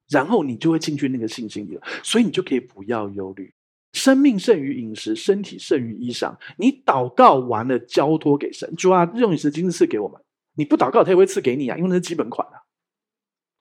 [0.09, 3.51] 然后你就会进去那个信心里了，所以你就可以不要忧虑。
[3.93, 6.37] 生命胜于饮食，身体胜于衣裳。
[6.57, 10.21] 你祷告完了，交托给神，主啊，用你的金子赐给我们。
[10.55, 12.67] 你不祷告，他也会赐给你啊，因为那是基本款啊。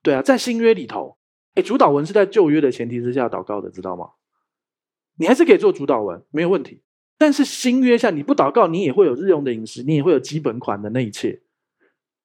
[0.02, 1.16] 对啊，在新约里头，
[1.54, 4.10] 哎，主祷文是在旧约的前提之下祷告的，知道吗？
[5.16, 6.82] 你还是可以做主祷文，没有问题。
[7.16, 11.42] 但是新约下，你不祷告，你也会有日用的饮食，你也会有基本款的那一切。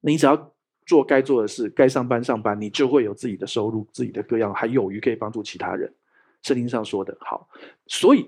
[0.02, 0.56] 你只要
[0.90, 5.94] 做该做的事，该上班上班，你就会有自己的收入，自己的各样，还有余可以帮助其他人。
[6.42, 7.48] 圣经上说的好，
[7.86, 8.28] 所以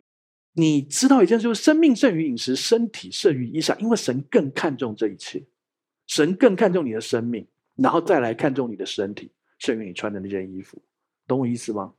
[0.54, 5.44] 你知道一件事，就是生命胜于饮食，身体胜于衣裳，因为神更看重这一切，
[6.06, 7.48] 神更看重你的生命，
[7.78, 10.80] 然后再来看重你的身体，胜于你穿的那件衣服，
[11.26, 11.96] 懂我意思吗？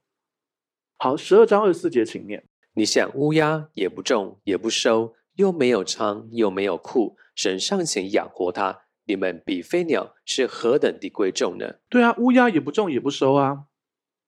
[0.99, 2.45] 好，十二章二十四节，请念。
[2.75, 11.75] 你想乌鸦也不种也不收，又没有仓又没有库，神尚且养活它，你们比飞鸟是何等的贵重呢？
[11.89, 13.65] 对啊，乌鸦也不种也不收啊，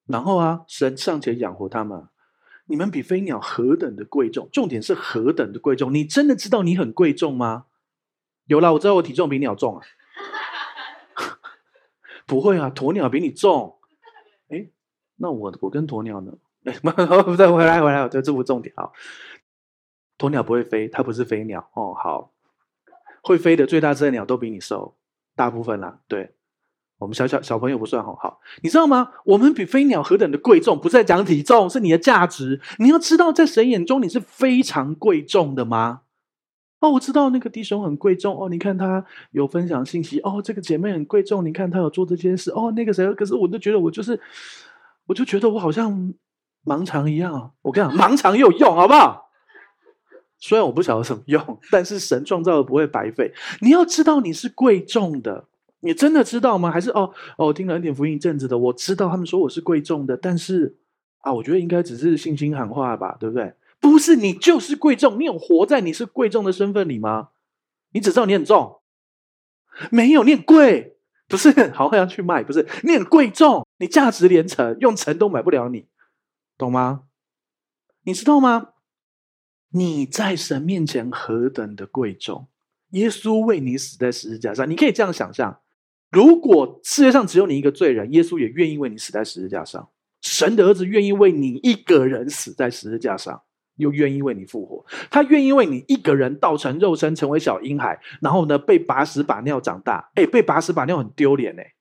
[0.07, 2.09] 然后啊，神尚且养活他们，
[2.67, 4.49] 你们比飞鸟何等的贵重？
[4.53, 5.95] 重点是何等的贵重？
[5.95, 7.67] 你真的知道你很贵重吗？
[8.47, 9.83] 有啦，我知道我体重比鸟重啊。
[12.27, 13.79] 不会啊，鸵鸟比你重。
[14.49, 14.69] 哎，
[15.17, 16.33] 那我我跟鸵鸟呢？
[16.65, 16.73] 哎，
[17.23, 18.91] 不对，回来回来，这这不重点啊。
[20.19, 21.95] 鸵鸟不会飞，它不是飞鸟哦。
[21.95, 22.34] 好，
[23.25, 24.95] 会飞的最大只的鸟都比你瘦，
[25.35, 25.99] 大部分啦。
[26.07, 26.35] 对，
[26.99, 28.15] 我们小小小朋友不算好。
[28.17, 29.13] 好，你知道吗？
[29.25, 30.79] 我们比飞鸟何等的贵重？
[30.79, 32.61] 不是在讲体重，是你的价值。
[32.79, 36.03] 你要知道，在神眼中你是非常贵重的吗？
[36.81, 38.51] 哦，我知道那个弟兄很贵重哦。
[38.51, 41.43] 你看他有分享信息哦，这个姐妹很贵重。
[41.43, 43.11] 你看他有做这件事哦，那个谁？
[43.15, 44.21] 可是我就觉得我就是，
[45.07, 46.13] 我就觉得我好像
[46.63, 47.53] 盲肠一样。
[47.63, 49.24] 我跟你讲，盲肠也有用，好不好？
[50.39, 53.33] 虽然我不晓得什么用，但是神创造的不会白费。
[53.61, 55.47] 你要知道你是贵重的，
[55.81, 56.71] 你真的知道吗？
[56.71, 60.77] 还是哦哦，听了恩典福音一阵子的，我知道他们说我是贵重的，但是
[61.21, 63.55] 啊，我觉得应该只是信心喊话吧，对不对？
[63.81, 67.29] 不是你就是贵重，你有活在你是贵重的身份里吗？
[67.93, 68.81] 你只知道你很重，
[69.91, 70.97] 没有你很贵，
[71.29, 75.87] 不是好像要去卖，不是你很贵重，你价值连城，用城都买不了你，
[76.59, 77.05] 懂吗？
[78.03, 78.69] 你知道吗？
[79.77, 82.49] 你在神面前何等的贵重，
[82.91, 85.61] 耶稣为你死在十字架上，你可以这样想象：
[86.11, 89.91] 如果世界上只有你一个罪人，耶稣也愿意为你死在十字架上，
[90.23, 93.43] 神的儿子愿意为你一个人死在十字架上。
[93.77, 100.13] 又愿意为你复活，他愿意为你一个人道成肉身，成为小婴孩，然后呢，被拔屎把尿长大。
[100.15, 101.75] 哎，被拔屎把尿很丢脸哎，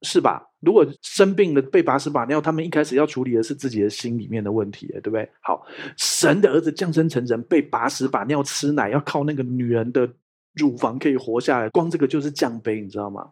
[0.00, 0.47] 是吧？
[0.60, 5.28] 如果生病了被拔屎把尿，他们一开始要处理的是自己的心里面的问题，对不对？
[5.40, 5.66] 好，
[5.96, 10.08] 神的儿子降生成人，被拔屎把尿吃奶，要靠那个女人的
[10.54, 13.30] 乳房可以活下来，光这个就是降杯，你知道吗？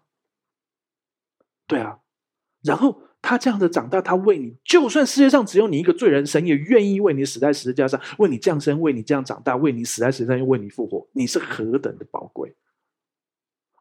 [1.67, 1.99] 对啊，
[2.63, 3.03] 然后。
[3.23, 12.55] 他这样的长大，他为你，就算世界上只有你一个罪人，神也愿意为你死在十字架上，为你降生，为你这样长大，为你死在十字架上，又为你复活，你是何等的宝贵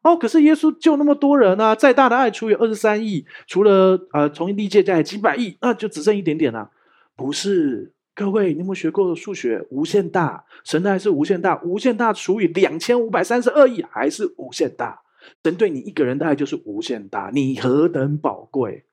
[0.06, 0.16] 哦！
[0.16, 6.70] 可是耶稣救那么多人啊，再大的爱除以二十三亿，除了呃从历届加几百亿，那就只剩一点点了啊。
[7.16, 9.66] 不是，各位，你有没有学过数学？
[9.70, 15.00] 无限大，神的爱是无限大，无限大除以两千五百三十二亿，还是无限大。
[15.42, 18.84] 神对你一个人的爱就是无限大，你何等宝贵。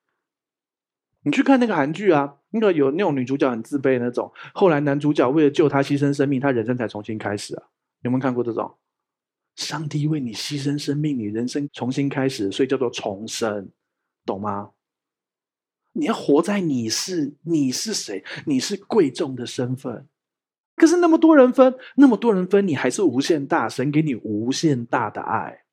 [1.22, 7.62] 你去看那个韩剧啊，那个有那种女主角很自卑那种，后来男主角为了救她牺牲生命，她人生才重新开始啊。
[8.02, 8.74] 有没有看过这种？
[9.56, 13.70] 上帝为你牺牲生命，你人生重新开始，所以叫做重生，
[14.24, 14.72] 懂吗？
[15.92, 20.08] 你要活在你是你是谁，你是贵重的身份。
[20.74, 25.64] 可是那么多人分，那么多人分，你还是无限大，神给你无限大的爱，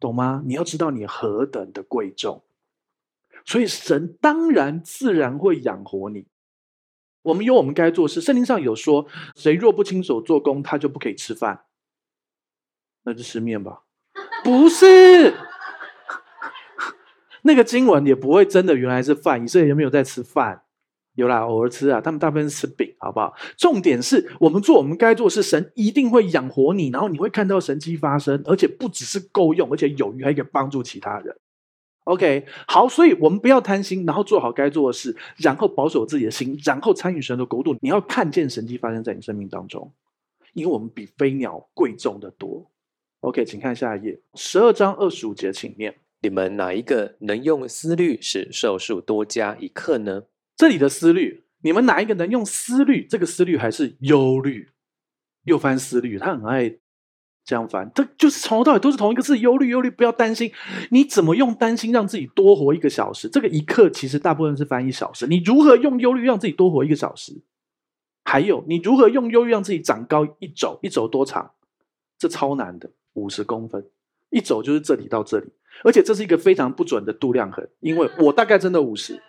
[0.00, 0.42] 懂吗？
[0.44, 2.42] 你要知道你何等的贵重。
[3.44, 6.26] 所以神当然自然会养活你。
[7.22, 8.20] 我们有我们该做事。
[8.20, 11.64] 圣经上有说，谁若不亲手做工，他就不可以吃饭。
[13.04, 13.82] 那就吃面吧。
[14.44, 15.34] 不是，
[17.42, 19.42] 那个经文也不会真的原来是饭。
[19.42, 20.62] 以色列人没有在吃饭，
[21.14, 22.00] 有啦，偶尔吃啊。
[22.00, 23.34] 他们大部分是吃饼，好不好？
[23.56, 31.36] 重点是我们做我们该做的事，神一定会养活你，然后你会看到神迹发生，而且不只是够用，而且有余还可以帮助其他人。
[32.04, 37.76] OK，好，所以我们不要贪心，然后做好该做的事，然后保守自己的心，然后参与神的国度。
[37.80, 39.92] 你要看见神迹发生在你生命当中，
[40.52, 42.71] 因为我们比飞鸟贵重的多。
[43.22, 50.24] OK，请看下一页，十二章二十五节，请念：你们哪一个能用思虑使寿数多加一刻呢？
[50.56, 53.06] 这里的思虑，你们哪一个能用思虑？
[53.08, 54.70] 这个思虑还是忧虑？
[55.44, 56.78] 又翻思虑，他很爱。
[57.44, 60.52] 这样翻，这就是从头到尾都是同一个字，忧虑，忧虑，不要担心。
[60.90, 63.28] 你怎么用担心让自己多活一个小时？
[63.28, 65.28] 这个一刻其实大部分是翻一小时。
[65.28, 67.42] 你如何用忧虑让自己多活一个小时？
[68.24, 70.78] 还有，你如何用忧虑让自己长高一肘？
[70.82, 71.52] 一肘多长？
[72.16, 73.84] 这超难的，五十公分，
[74.30, 75.52] 一走就是这里到这里，
[75.84, 79.20] 而且这是一个非常不准的度量衡，因为我大概真的五十，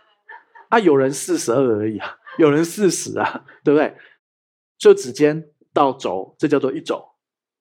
[0.70, 3.96] 啊，有人四十二而已啊，有人四十啊，对不对？
[4.78, 7.04] 就指尖到肘，这叫做一肘。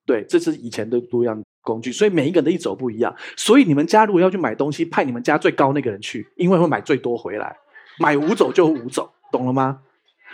[0.04, 3.14] 对，这是以前的度量工具，所以每一个人的一肘不一样。
[3.36, 7.56] 所以你们家如果要去买东西，派你们家最高那个人去，因为会买最多回来。
[8.00, 9.82] 买五肘就五肘，懂了吗？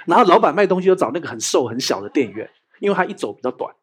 [0.07, 2.49] 然后老板卖东西就找那个很瘦很小的店员，
[2.81, 3.75] 因为他一肘比较短。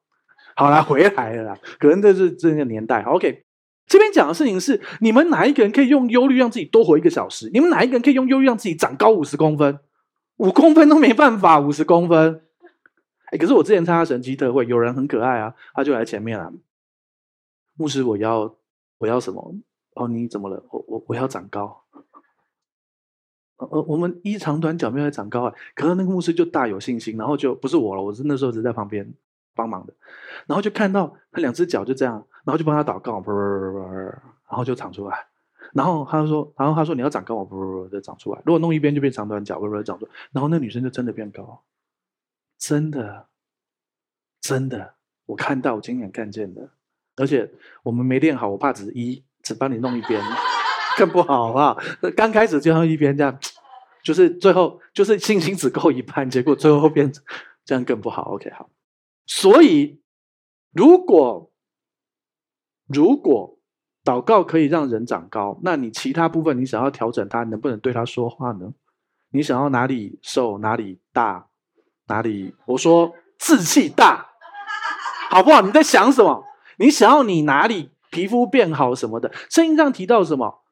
[0.56, 3.02] 好啦，回来了啦，可能这是这个年代。
[3.04, 3.44] OK，
[3.88, 7.50] 这边讲的事情是：你们哪一个人可以用忧虑让自己多活一个小时？
[7.54, 9.80] 你们哪一个人可以用忧虑让自己长高五十公分？
[10.38, 12.42] 五公分都没办法，五十公分。
[13.32, 16.54] 哎，可是我之前参加神奇特会，有人很可爱啊，他就来前面了。
[17.76, 18.56] 牧师，我要
[19.00, 19.56] 我要什么？
[19.96, 20.64] 哦，你怎么了？
[20.72, 21.84] 我我我要长高。
[23.58, 25.54] 呃，我们一长短脚没有长高啊。
[25.74, 29.14] 可是那个牧师就大有信心，然后就不是我了，我是那时候只在旁边
[29.56, 29.94] 帮忙的，
[30.46, 32.28] 然后就看到他两只脚就这样。
[32.46, 33.24] 然后就帮他祷告，
[34.48, 35.26] 然后就长出来。
[35.74, 38.40] 然后他说，然后他说你要长高，不不不，就长出来。
[38.46, 40.12] 如果弄一边就变长短脚，不不长出来。
[40.32, 41.64] 然后那女生就真的变高，
[42.60, 43.26] 真的，
[44.40, 44.94] 真的，
[45.26, 46.70] 我看到，我亲眼看见的。
[47.16, 50.22] 而且我们没练好，我怕只一只帮你弄一边，
[51.00, 51.76] 更不好，啊？
[52.16, 53.36] 刚开始就用一边这样，
[54.04, 57.12] 就是最后就是信心只够一半，结果最后变
[57.66, 58.36] 这样更不好。
[58.36, 58.70] OK，好。
[59.26, 60.02] 所以
[60.72, 61.52] 如果
[62.88, 63.60] 如果
[64.04, 68.74] 祷告可以让人长高，那你其他部分你想要调整他，能不能对他说话呢？
[69.32, 71.50] 你想要哪里瘦哪里大，
[72.08, 74.30] 哪里我说志气大，
[75.30, 75.62] 好不好？
[75.62, 76.46] 你在想什么？
[76.78, 79.34] 你想要你哪里皮肤变好什么的？
[79.50, 80.64] 圣经上提到什么？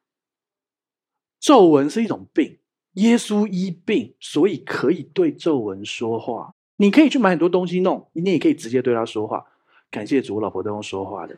[1.40, 2.60] 皱纹是一种病，
[2.94, 6.54] 耶稣医病，所以可以对皱纹说话。
[6.78, 9.44] 你可以去买很多东西弄，你也可以直接对他说话。
[9.92, 11.38] 感谢主，我老婆都用说话的。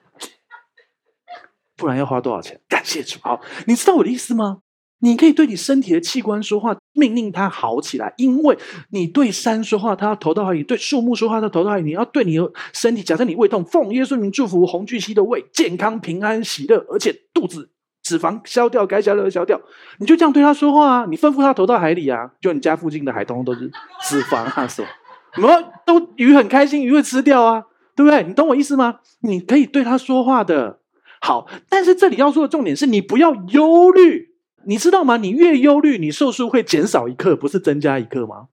[1.76, 2.60] 不然要花多少钱？
[2.70, 4.60] 感谢主，好，你知道我的意思吗？
[5.00, 8.14] 你可以对你身体的器官说话，命令它好起来。
[8.16, 8.58] 因为
[8.92, 11.84] 你对山说话，它要投到海里；对树木说话，它投到海里。
[11.84, 17.70] 你要对你的身体，假设你胃痛，奉耶稣名祝福红巨蜥的胃健康、平安、喜乐，而且肚子
[18.04, 19.62] 脂肪消掉，该消掉的消掉。
[20.00, 21.06] 你就这样对他说话啊！
[21.10, 22.32] 你吩咐他投到海里啊！
[22.40, 23.70] 就你家附近的海通通都是
[24.04, 24.88] 脂肪啊，什么？
[25.36, 28.24] 什么都鱼很开心，鱼会吃掉啊，对不对？
[28.24, 29.00] 你懂我意思吗？
[29.20, 30.80] 你可以对他说话的。
[31.22, 35.18] 好，但是这里要说的重点是你不要忧虑，你知道吗？
[35.18, 38.48] 你越忧虑，你寿数会减少一刻，不是增加一刻吗？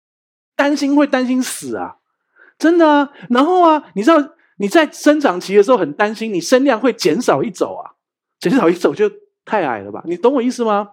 [0.57, 1.97] 担心会担心死啊，
[2.59, 3.11] 真的啊。
[3.31, 7.93] 然后啊，你知道你在生长期的时候很担心，你身量会减少一走啊，
[8.39, 9.11] 减少一走就
[9.45, 10.03] 太矮了吧？
[10.07, 10.93] 你懂我意思吗？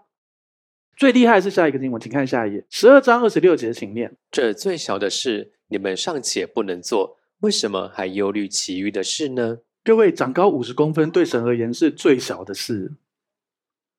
[0.97, 9.59] 最厉害是下一个经文，请看下一页，十二章二十六节，请念：这最小的事，你们尚且不能做，为什么还忧虑其余的事呢？
[9.83, 12.93] 各位长高五十公分，对神而言是最小的事。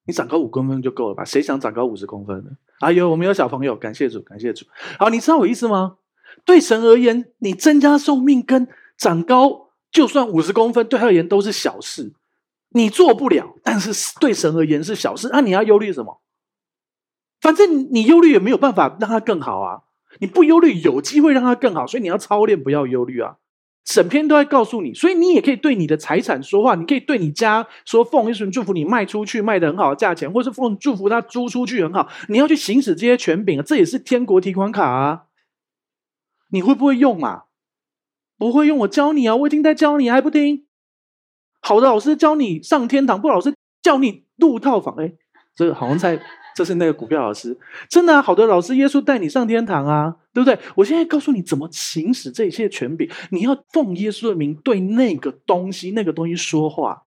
[0.05, 1.25] 你长高五公分就够了吧？
[1.25, 2.51] 谁想长高五十公分呢？
[2.81, 4.67] 哎呦，我们有小朋友，感谢主，感谢主。
[4.99, 5.97] 好，你知道我意思吗？
[6.45, 12.13] 对神而言，你增加寿命跟长高，就算五十公分，对他而言都是小事。
[12.71, 15.29] 你做不了，但是对神而言是小事。
[15.33, 16.21] 那、你要忧虑什么？
[17.41, 19.83] 反正你忧虑也没有办法让他更好啊。
[20.19, 23.37] 你不忧虑，有机会让它更好，所以你要操练，不要忧虑啊。
[23.83, 32.09] 整篇都在告诉你，所以你也可以对你的财产说话，你可以对你家说，奉耶稣祝福你卖出去卖得很好的价钱，或是奉祝福他租出去很好。
[32.29, 35.23] 你要去行使这些权柄啊，这也是天国提款卡啊。
[36.51, 37.45] 你会不会用啊？
[38.37, 40.67] 不会用，我教你啊，我已经在教你，还不听？
[41.61, 44.95] 好的老师教你上天堂，不老师教你入套房。
[44.97, 45.15] 哎，
[45.57, 46.21] 这个好像在。
[46.55, 47.57] 这是那个股票老师，
[47.89, 50.59] 真的啊，好的老师，耶稣带你上天堂啊，对不对？
[50.75, 57.05] 我现在告诉你怎么行使这些权柄，你要奉耶稣的名对那个东西、那个东西说话。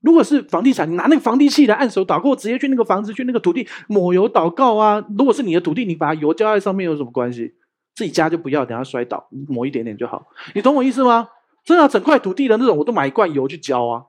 [0.00, 5.04] 如果是房地产，你拿那个房地契来按手祷告，直接去那个房子、去那个土地抹油祷告啊。
[5.18, 7.54] 如果是你的土地，你把油浇在上面有什么关系？
[7.94, 10.26] 自己家就不要，等下摔倒，抹一点点就好。
[10.54, 11.28] 你懂我意思吗？
[11.64, 14.04] 真的，整块土地的那种，我都买一罐油去浇啊。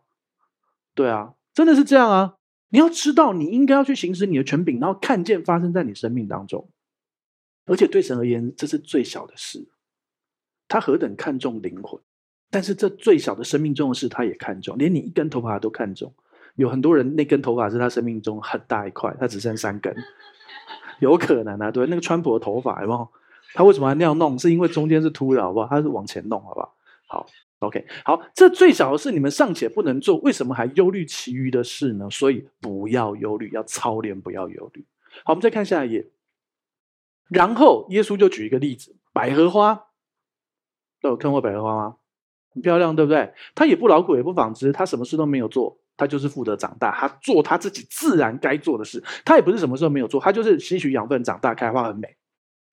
[0.93, 2.33] 对啊，真的是这样啊。
[2.69, 6.69] 你要知道，你应该要去行使你的权柄，然后看见发生在你生命当中。
[7.65, 9.67] 而且对神而言，这是最小的事。
[10.67, 11.99] 他何等看重灵魂，
[12.49, 16.13] 但是这最小的生命中的事，他也看重，连你一根头发都看重。
[16.55, 19.95] 有很多人那根头发是他生命中很大一块，他只剩三根，
[20.99, 21.71] 有可能啊。
[21.71, 23.07] 对，那个川普的头发，有没有？
[23.53, 24.37] 他为什么要那样弄？
[24.37, 25.67] 是因为中间是秃的，好不好？
[25.69, 26.75] 他是往前弄，好不好？
[27.07, 27.27] 好。
[27.59, 32.07] OK，好，这最小的事你们尚且不能做，为什么还忧虑其余的事呢？
[32.07, 34.85] 所以不要忧虑，要操练，不要忧虑。
[35.23, 36.11] 好，我们再看下一页。
[37.29, 39.87] 然后耶稣就举一个例子：百合花，
[41.01, 41.95] 都有看过百合花吗？
[42.53, 43.33] 很漂亮，对不对？
[43.55, 49.03] 他也不劳苦，也不纺织，他什么事都没有做，他就是负责长大，他做他自己自然该做的事。
[49.25, 52.15] 他也不是什么事都没有做，他就是吸取养分长大，开花很美，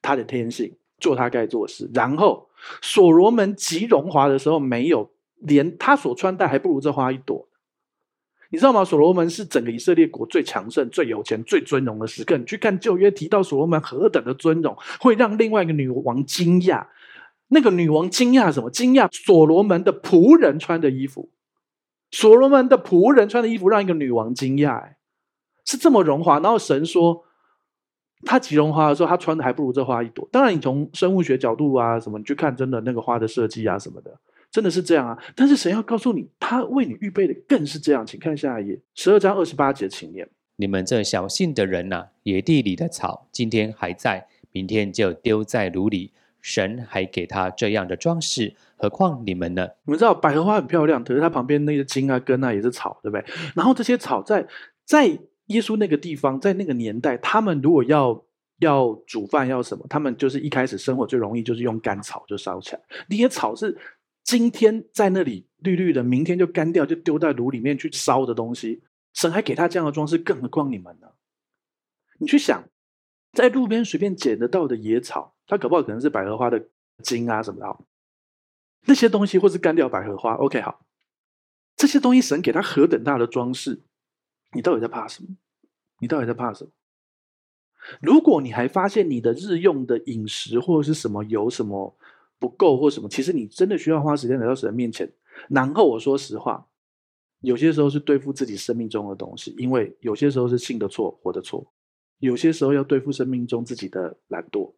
[0.02, 0.76] 他的天性。
[1.00, 2.48] 做他该做的事，然后
[2.82, 5.10] 所罗门极荣华的时候，没有
[5.40, 7.48] 连他所穿戴还不如这花一朵。
[8.50, 8.84] 你知道吗？
[8.84, 12.36] 所罗门是整个以色列国最强盛、最有钱、最尊荣的时刻。
[12.36, 16.86] 你去看旧约提到所罗门何等的尊荣，会让另外一个女王惊讶。
[17.48, 18.70] 那个女王惊讶什么？
[18.70, 21.30] 惊讶所罗门的仆人穿的衣服。
[22.12, 24.94] 所罗门的仆人穿的衣服让一个女王惊讶，
[25.64, 26.38] 是这么荣华。
[26.38, 27.24] 然后神说，
[28.24, 30.28] 他极绒花的时候，他穿的还不如这花一朵。
[30.32, 34.10] 当然，你从生物学角度啊，什么你去看，真的那个花的设计啊，什么的，
[34.50, 35.16] 真的是这样啊。
[35.36, 38.04] 但是神要告诉你，他为你预备的更是这样。
[38.04, 46.12] 请看下一页，十二章二十八节，请念：你们这小信的人呐、啊，野地里的草，今天还在，明天就丢在炉里。
[46.46, 49.66] 神还给他这样的装饰，何况你们呢？
[49.86, 53.24] 你们知道百合花很漂亮，可是它旁边那些茎啊根啊也是草，对不对？
[53.54, 54.46] 然后这些草在
[54.84, 58.24] 在耶稣那个地方，在那个年代，他们如果要
[58.60, 62.82] 要煮饭要什么，他们就是一开始生活最容易就是用干草就烧起来。
[63.08, 63.76] 那些草是
[64.22, 68.82] 今天在那里绿绿的，明天就干掉，就丢在炉里面去烧的东西。
[69.12, 71.08] 神还给他这样的装饰，更何况你们呢？
[72.18, 72.68] 你去想，
[73.32, 75.34] 在路边随便捡得到的野草。
[75.46, 76.68] 它搞不好可能是百合花的
[77.02, 77.84] 茎啊什么的，
[78.86, 80.32] 那些东西或是干掉百合花。
[80.36, 80.86] OK，好，
[81.76, 83.82] 这些东西神给他何等大的装饰，
[84.54, 85.36] 你到底在怕什么？
[86.00, 86.70] 你到底在怕什么？
[88.00, 91.94] 如果你还发现你的日用的饮食或者是什么有什么
[92.38, 95.12] 不够或什么，其实你真的需要花时间来到神面前。
[95.48, 96.66] 然后我说实话，
[97.40, 101.72] 有些时候是对付自己生命中的东西，因为有些时候是信的错，活的错，
[102.18, 104.72] 有些时候要对付生命中自己的懒惰。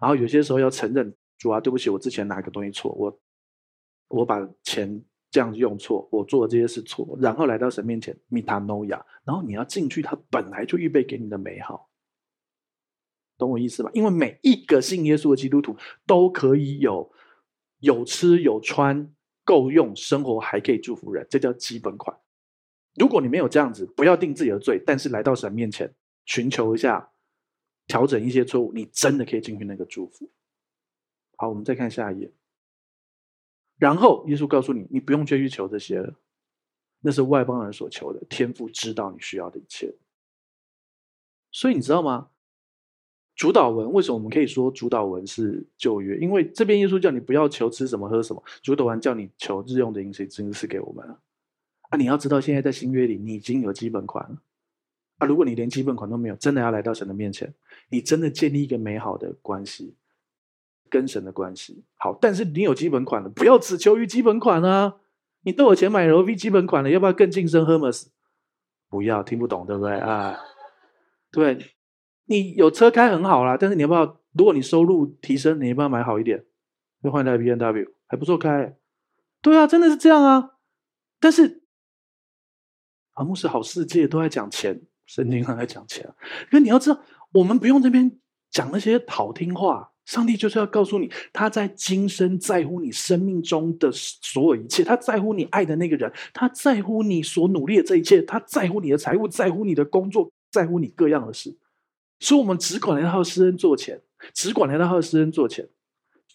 [0.00, 3.20] 然后有些时候要承认，主啊，对不起，我之前哪个东西错，我
[4.08, 5.02] 我把钱
[5.34, 11.90] 这样用错，我做的这些是错，然后来到神面前米塔诺亚然后你要进去他本来就预备给你的美好，
[13.36, 13.90] 懂我意思吧？
[13.94, 15.76] 因为每一个信耶稣的基督徒
[16.06, 17.10] 都可以有
[17.80, 19.12] 有吃有穿
[19.44, 22.16] 够用，生活还可以祝福人，这叫基本款。
[22.94, 25.92] 如果你没有这样子，不要定自己的罪，但是来到神面前
[26.26, 27.10] 寻求一下。
[27.86, 30.30] 调整一些错误，你真的可以进去那个祝福。
[31.36, 32.32] 好，我们再看下一页。
[33.78, 36.14] 然后耶稣告诉你，你不用去求这些了，
[37.00, 38.20] 那是外邦人所求的。
[38.28, 39.94] 天父知道你需要的一切。
[41.50, 42.28] 所以你知道吗？
[43.36, 46.16] 主导文为什么我们可以说主导文是旧约？
[46.18, 51.04] 因为这边耶稣叫你不要求吃什么喝什么，主导文叫你求日用的饮食，真是给我们
[51.90, 51.96] 啊！
[51.96, 54.40] 你要知道，现在在新约里，你已经有基本款了。
[55.18, 57.52] 啊，如果你连基本款都没有，真的要来到神的面前，
[57.88, 59.94] 你真的建立一个美好的关系，
[60.94, 61.82] 跟神的关系。
[61.96, 64.94] 好，但是你有基本款了，不要只求于基本款啊！
[65.42, 68.06] 你都有钱买 LV 基本款了，要不要更晋升 Hermes？
[68.88, 70.38] 不要，听不懂对不对啊？
[71.32, 71.58] 对，
[72.26, 74.20] 你有车开很好啦，但是你要不要？
[74.34, 76.44] 如果你收入提升，你要不要买好一点？
[77.02, 78.76] 要换台 BMW，还不错开。
[79.42, 80.52] 对啊，真的是这样啊。
[81.18, 81.64] 但是
[83.14, 84.82] 啊，牧师好世界都在讲钱。
[85.06, 86.02] 圣经上在讲钱，
[86.50, 86.98] 因为你要知道，
[87.32, 88.18] 我们不用这边
[88.50, 89.92] 讲那些好听话。
[90.04, 101.56] 上帝就是要告诉你，他在今生在乎你生命中的所有一切，他在乎你爱的那个人，他在乎你所努力的这一切，他在乎你的财务，在乎你的工作，在乎你各样的事。
[102.20, 104.00] 所以，我们只管来到施恩座前，
[104.32, 105.68] 只管来到他的施恩座前，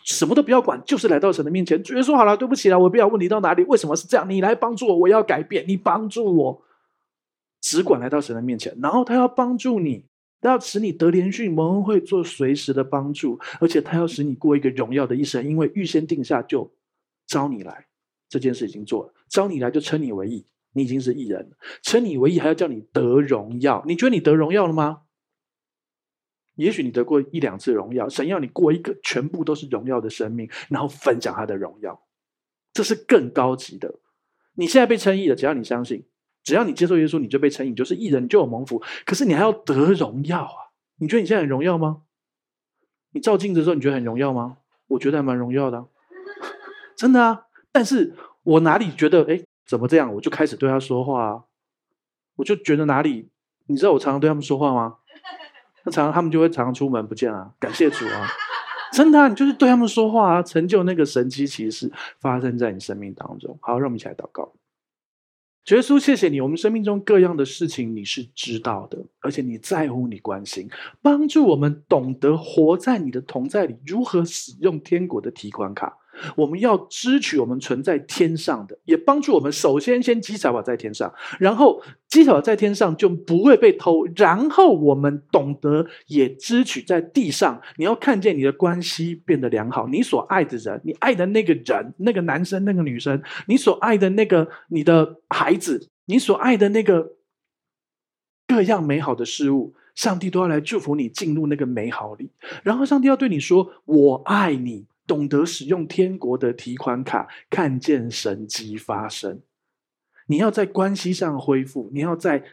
[0.03, 1.81] 什么都不要管，就是来到神的面前。
[1.81, 4.29] 主耶稣说：“好了，对不起了，我不要问题到哪里，为什么是这样？
[4.29, 6.61] 你来帮助我，我要改变，你帮助我。”
[7.61, 10.05] 只管来到神的面前，然后他要帮助你，
[10.41, 16.73] 他要使你得连续，蒙恩惠做随时的帮助，而且他要使你过一个荣耀的一生，因为预先定下就
[17.27, 17.87] 招你来，
[18.29, 25.01] 这件事已经做了，招你来就称你为义，你已经是义人了，称你为义还要叫你得荣耀，你觉得你得荣耀了吗？
[26.55, 32.01] 也许你得过一两次荣耀，神要你过一个全部都是荣耀的生命，然后分享他的荣耀，
[32.73, 33.99] 这是更高级的。
[34.55, 36.05] 你现在被称义了，只要你相信。
[36.49, 38.81] 只要你接受耶稣，你就被称义，就是义人，你就有蒙福。
[39.05, 40.73] 可是你还要得荣耀啊！
[40.97, 42.01] 你觉得你现在很荣耀吗？
[43.11, 44.57] 你照镜子的时候，你觉得很荣耀吗？
[44.87, 45.85] 我觉得还蛮荣耀的，
[46.97, 47.45] 真的啊！
[47.71, 50.11] 但是我哪里觉得，哎，怎么这样？
[50.15, 51.43] 我就开始对他说话啊！
[52.37, 53.29] 我就觉得哪里，
[53.67, 54.95] 你知道我常常对他们说话吗？
[55.83, 57.53] 那常常他们就会常常出门不见啊！
[57.59, 58.27] 感谢主啊！
[58.91, 63.55] 真的啊，你就是对他们说话啊，成就那个神奇奇事发生在你生命当中。
[63.61, 64.51] 好，让我们一起来祷告。
[65.67, 70.67] 耶稣，谢谢你，我们生命中各样的事情你是知道的，而且你在乎，你关心，
[71.01, 75.95] 帮助我们懂得活在你的同在里，如何使用天国的提款卡。
[76.35, 87.61] 我们要支取我们存在天上的，也帮助我们首先先积财宝在天上，然后积财宝在天上就不会被偷，然后我们懂得也支取在地上。
[87.77, 97.13] 你要看见你的关系变得良好，你所爱的人，你爱的那个人，那个男生，那个女生，你所爱的那个你的孩子，你所爱的那个
[98.47, 102.31] 各样美好的事物，上帝都要来祝福你进入那个美好里，
[102.63, 109.41] 然后上帝要对你说：“我爱你。”懂得使用天国的提款卡，看见神迹发生。
[110.27, 112.43] 你要在关系上恢复，你要在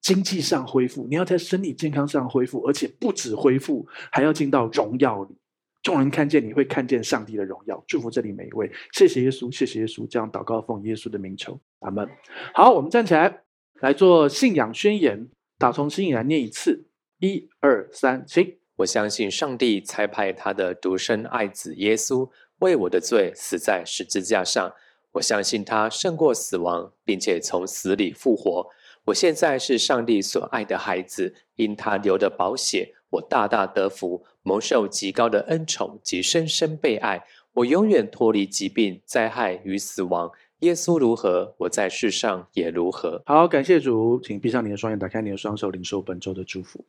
[0.00, 5.36] 经济上恢复，你要在身体健康上恢复，而且不止恢复，还要进到荣耀里。
[5.80, 7.84] 众人看见你会看见上帝的荣耀。
[7.86, 10.04] 祝福这里每一位，谢谢耶稣，谢谢耶稣。
[10.08, 12.08] 这样祷告奉耶稣的名求，阿门。
[12.52, 13.44] 好，我们站起来
[13.74, 16.88] 来做信仰宣言，打从心里来念一次，
[17.20, 18.56] 一二三，行。
[18.76, 24.72] 我相信上帝差派他的独生爱子耶稣为我的罪死在十字架上。
[25.12, 28.66] 我相信他胜过死亡，并且从死里复活。
[29.04, 37.24] 我现在是上帝所爱的孩子，因他流的宝血，我大大得福，蒙受极高的恩宠及深深被爱。
[37.52, 40.32] 我永远脱离疾病、灾害与死亡。
[40.60, 43.22] 耶稣如何，我在世上也如何。
[43.26, 46.84] 好，感谢主，请闭上你的双眼，打开你的双手，领受本周的祝福。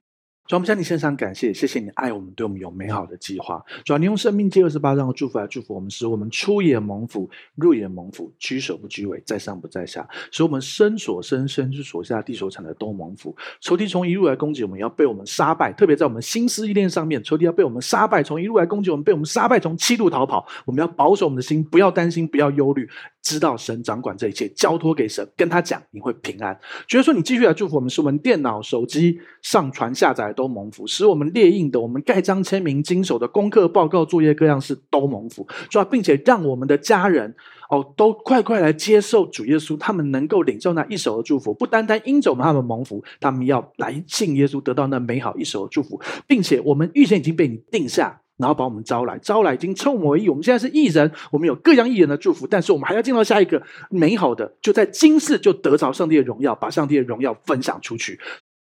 [0.47, 3.63] 主，我们向你献上感谢，谢谢你爱我们，对我们有美好的计划。
[3.83, 13.35] 主，你用生命借二十八章的祝福来祝福我们，使我们出也蒙福，入也蒙福，居首不居尾，在上不在下，使我们身所生、身之所下、地所产的都蒙福。
[13.59, 15.73] 仇敌从一路来攻击我们，要被我们杀败。
[15.73, 18.21] 特别在我们心思意念上面，仇敌要被我们杀败。
[18.21, 19.59] 从一路来攻击我们，被我们杀败。
[19.59, 22.87] 从七路逃跑，我们要保守我们的心，不要担心，不要忧虑。
[23.26, 26.57] 知道神掌管这一切，交托给神，跟他讲，你会平安。
[26.88, 35.45] 觉得说你继续来祝福我们，使我们电脑、手机上传下载都蒙福，使我们列印的、我们盖章签名、经手的功课报告、作业各样事都蒙福。
[35.71, 37.36] 主要并且让我们的家人
[37.71, 48.21] 哦，都快快来接受主耶稣，他们能够领受那一手的祝福，不单单因着我们他们蒙福，他们要来信耶稣，得到那美好一手的祝福，并且我们预先已经被你定下。
[48.38, 50.29] 然后把我们招来，招来已经称我们为。
[50.29, 58.19] 我们现在是艺人，我们有各样艺人的祝福，但是我们还要进到下一个美好的，就在今世就得着上帝的荣耀，把上帝的荣耀分享出去。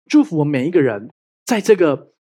[0.09, 1.09] 祝福我们每一个人，
[1.45, 2.11] 在这个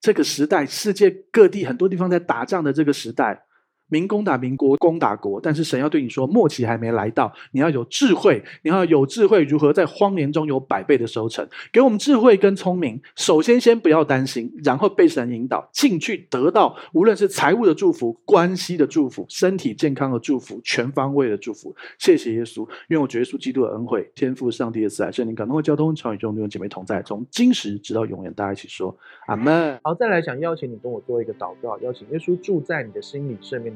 [0.00, 3.45] 这个时代，世界各地很多地方在打仗的这个时代。
[3.88, 11.46] 民攻打民，国攻打国，但是神要对你说，末期还没来到，你要有智慧，你要有智慧，如何在荒年中有百倍的收成？
[11.72, 21.74] 给我们智慧跟聪明，首先先不要担心，然后被神引导进去，得到无论是财务的祝福、关系的祝福、身体健康的祝福、全方位的祝福。
[21.98, 28.32] 谢谢耶稣，愿我主耶稣基督的恩惠、天赋上帝的慈爱、圣灵感动和交通，常与众弟兄姐妹同在，从今时直到永远。
[28.34, 29.78] 大家一起说阿门。
[29.84, 33.75] 好，再来想邀请你跟我做一个祷告，邀请耶稣住在你的心里，赦免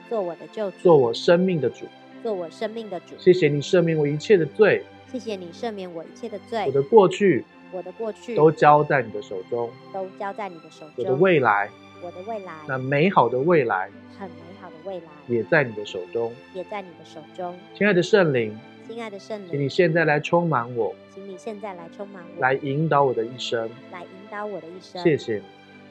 [0.11, 1.85] 做我的救主，做我生命的主，
[2.21, 3.15] 做我生命的主。
[3.17, 6.65] 谢谢你赦免我一切的罪，谢谢你赦免我一切的罪。
[6.67, 10.91] 我的过去，我的过去都交在你的手中，都交在你的手中。
[10.97, 11.69] 我的未来，
[12.03, 13.89] 我的未来，那美好的未来，
[14.19, 17.57] 很美好的未来，也在你的手中，也在你的手中。
[17.73, 18.53] 亲爱的圣灵，
[18.89, 25.01] 亲爱的圣灵，请你现在来充满我，请你现在来充满我，来引导我的一生，来引导我的一生。
[25.01, 25.43] 谢谢你，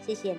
[0.03, 0.39] 谢谢你，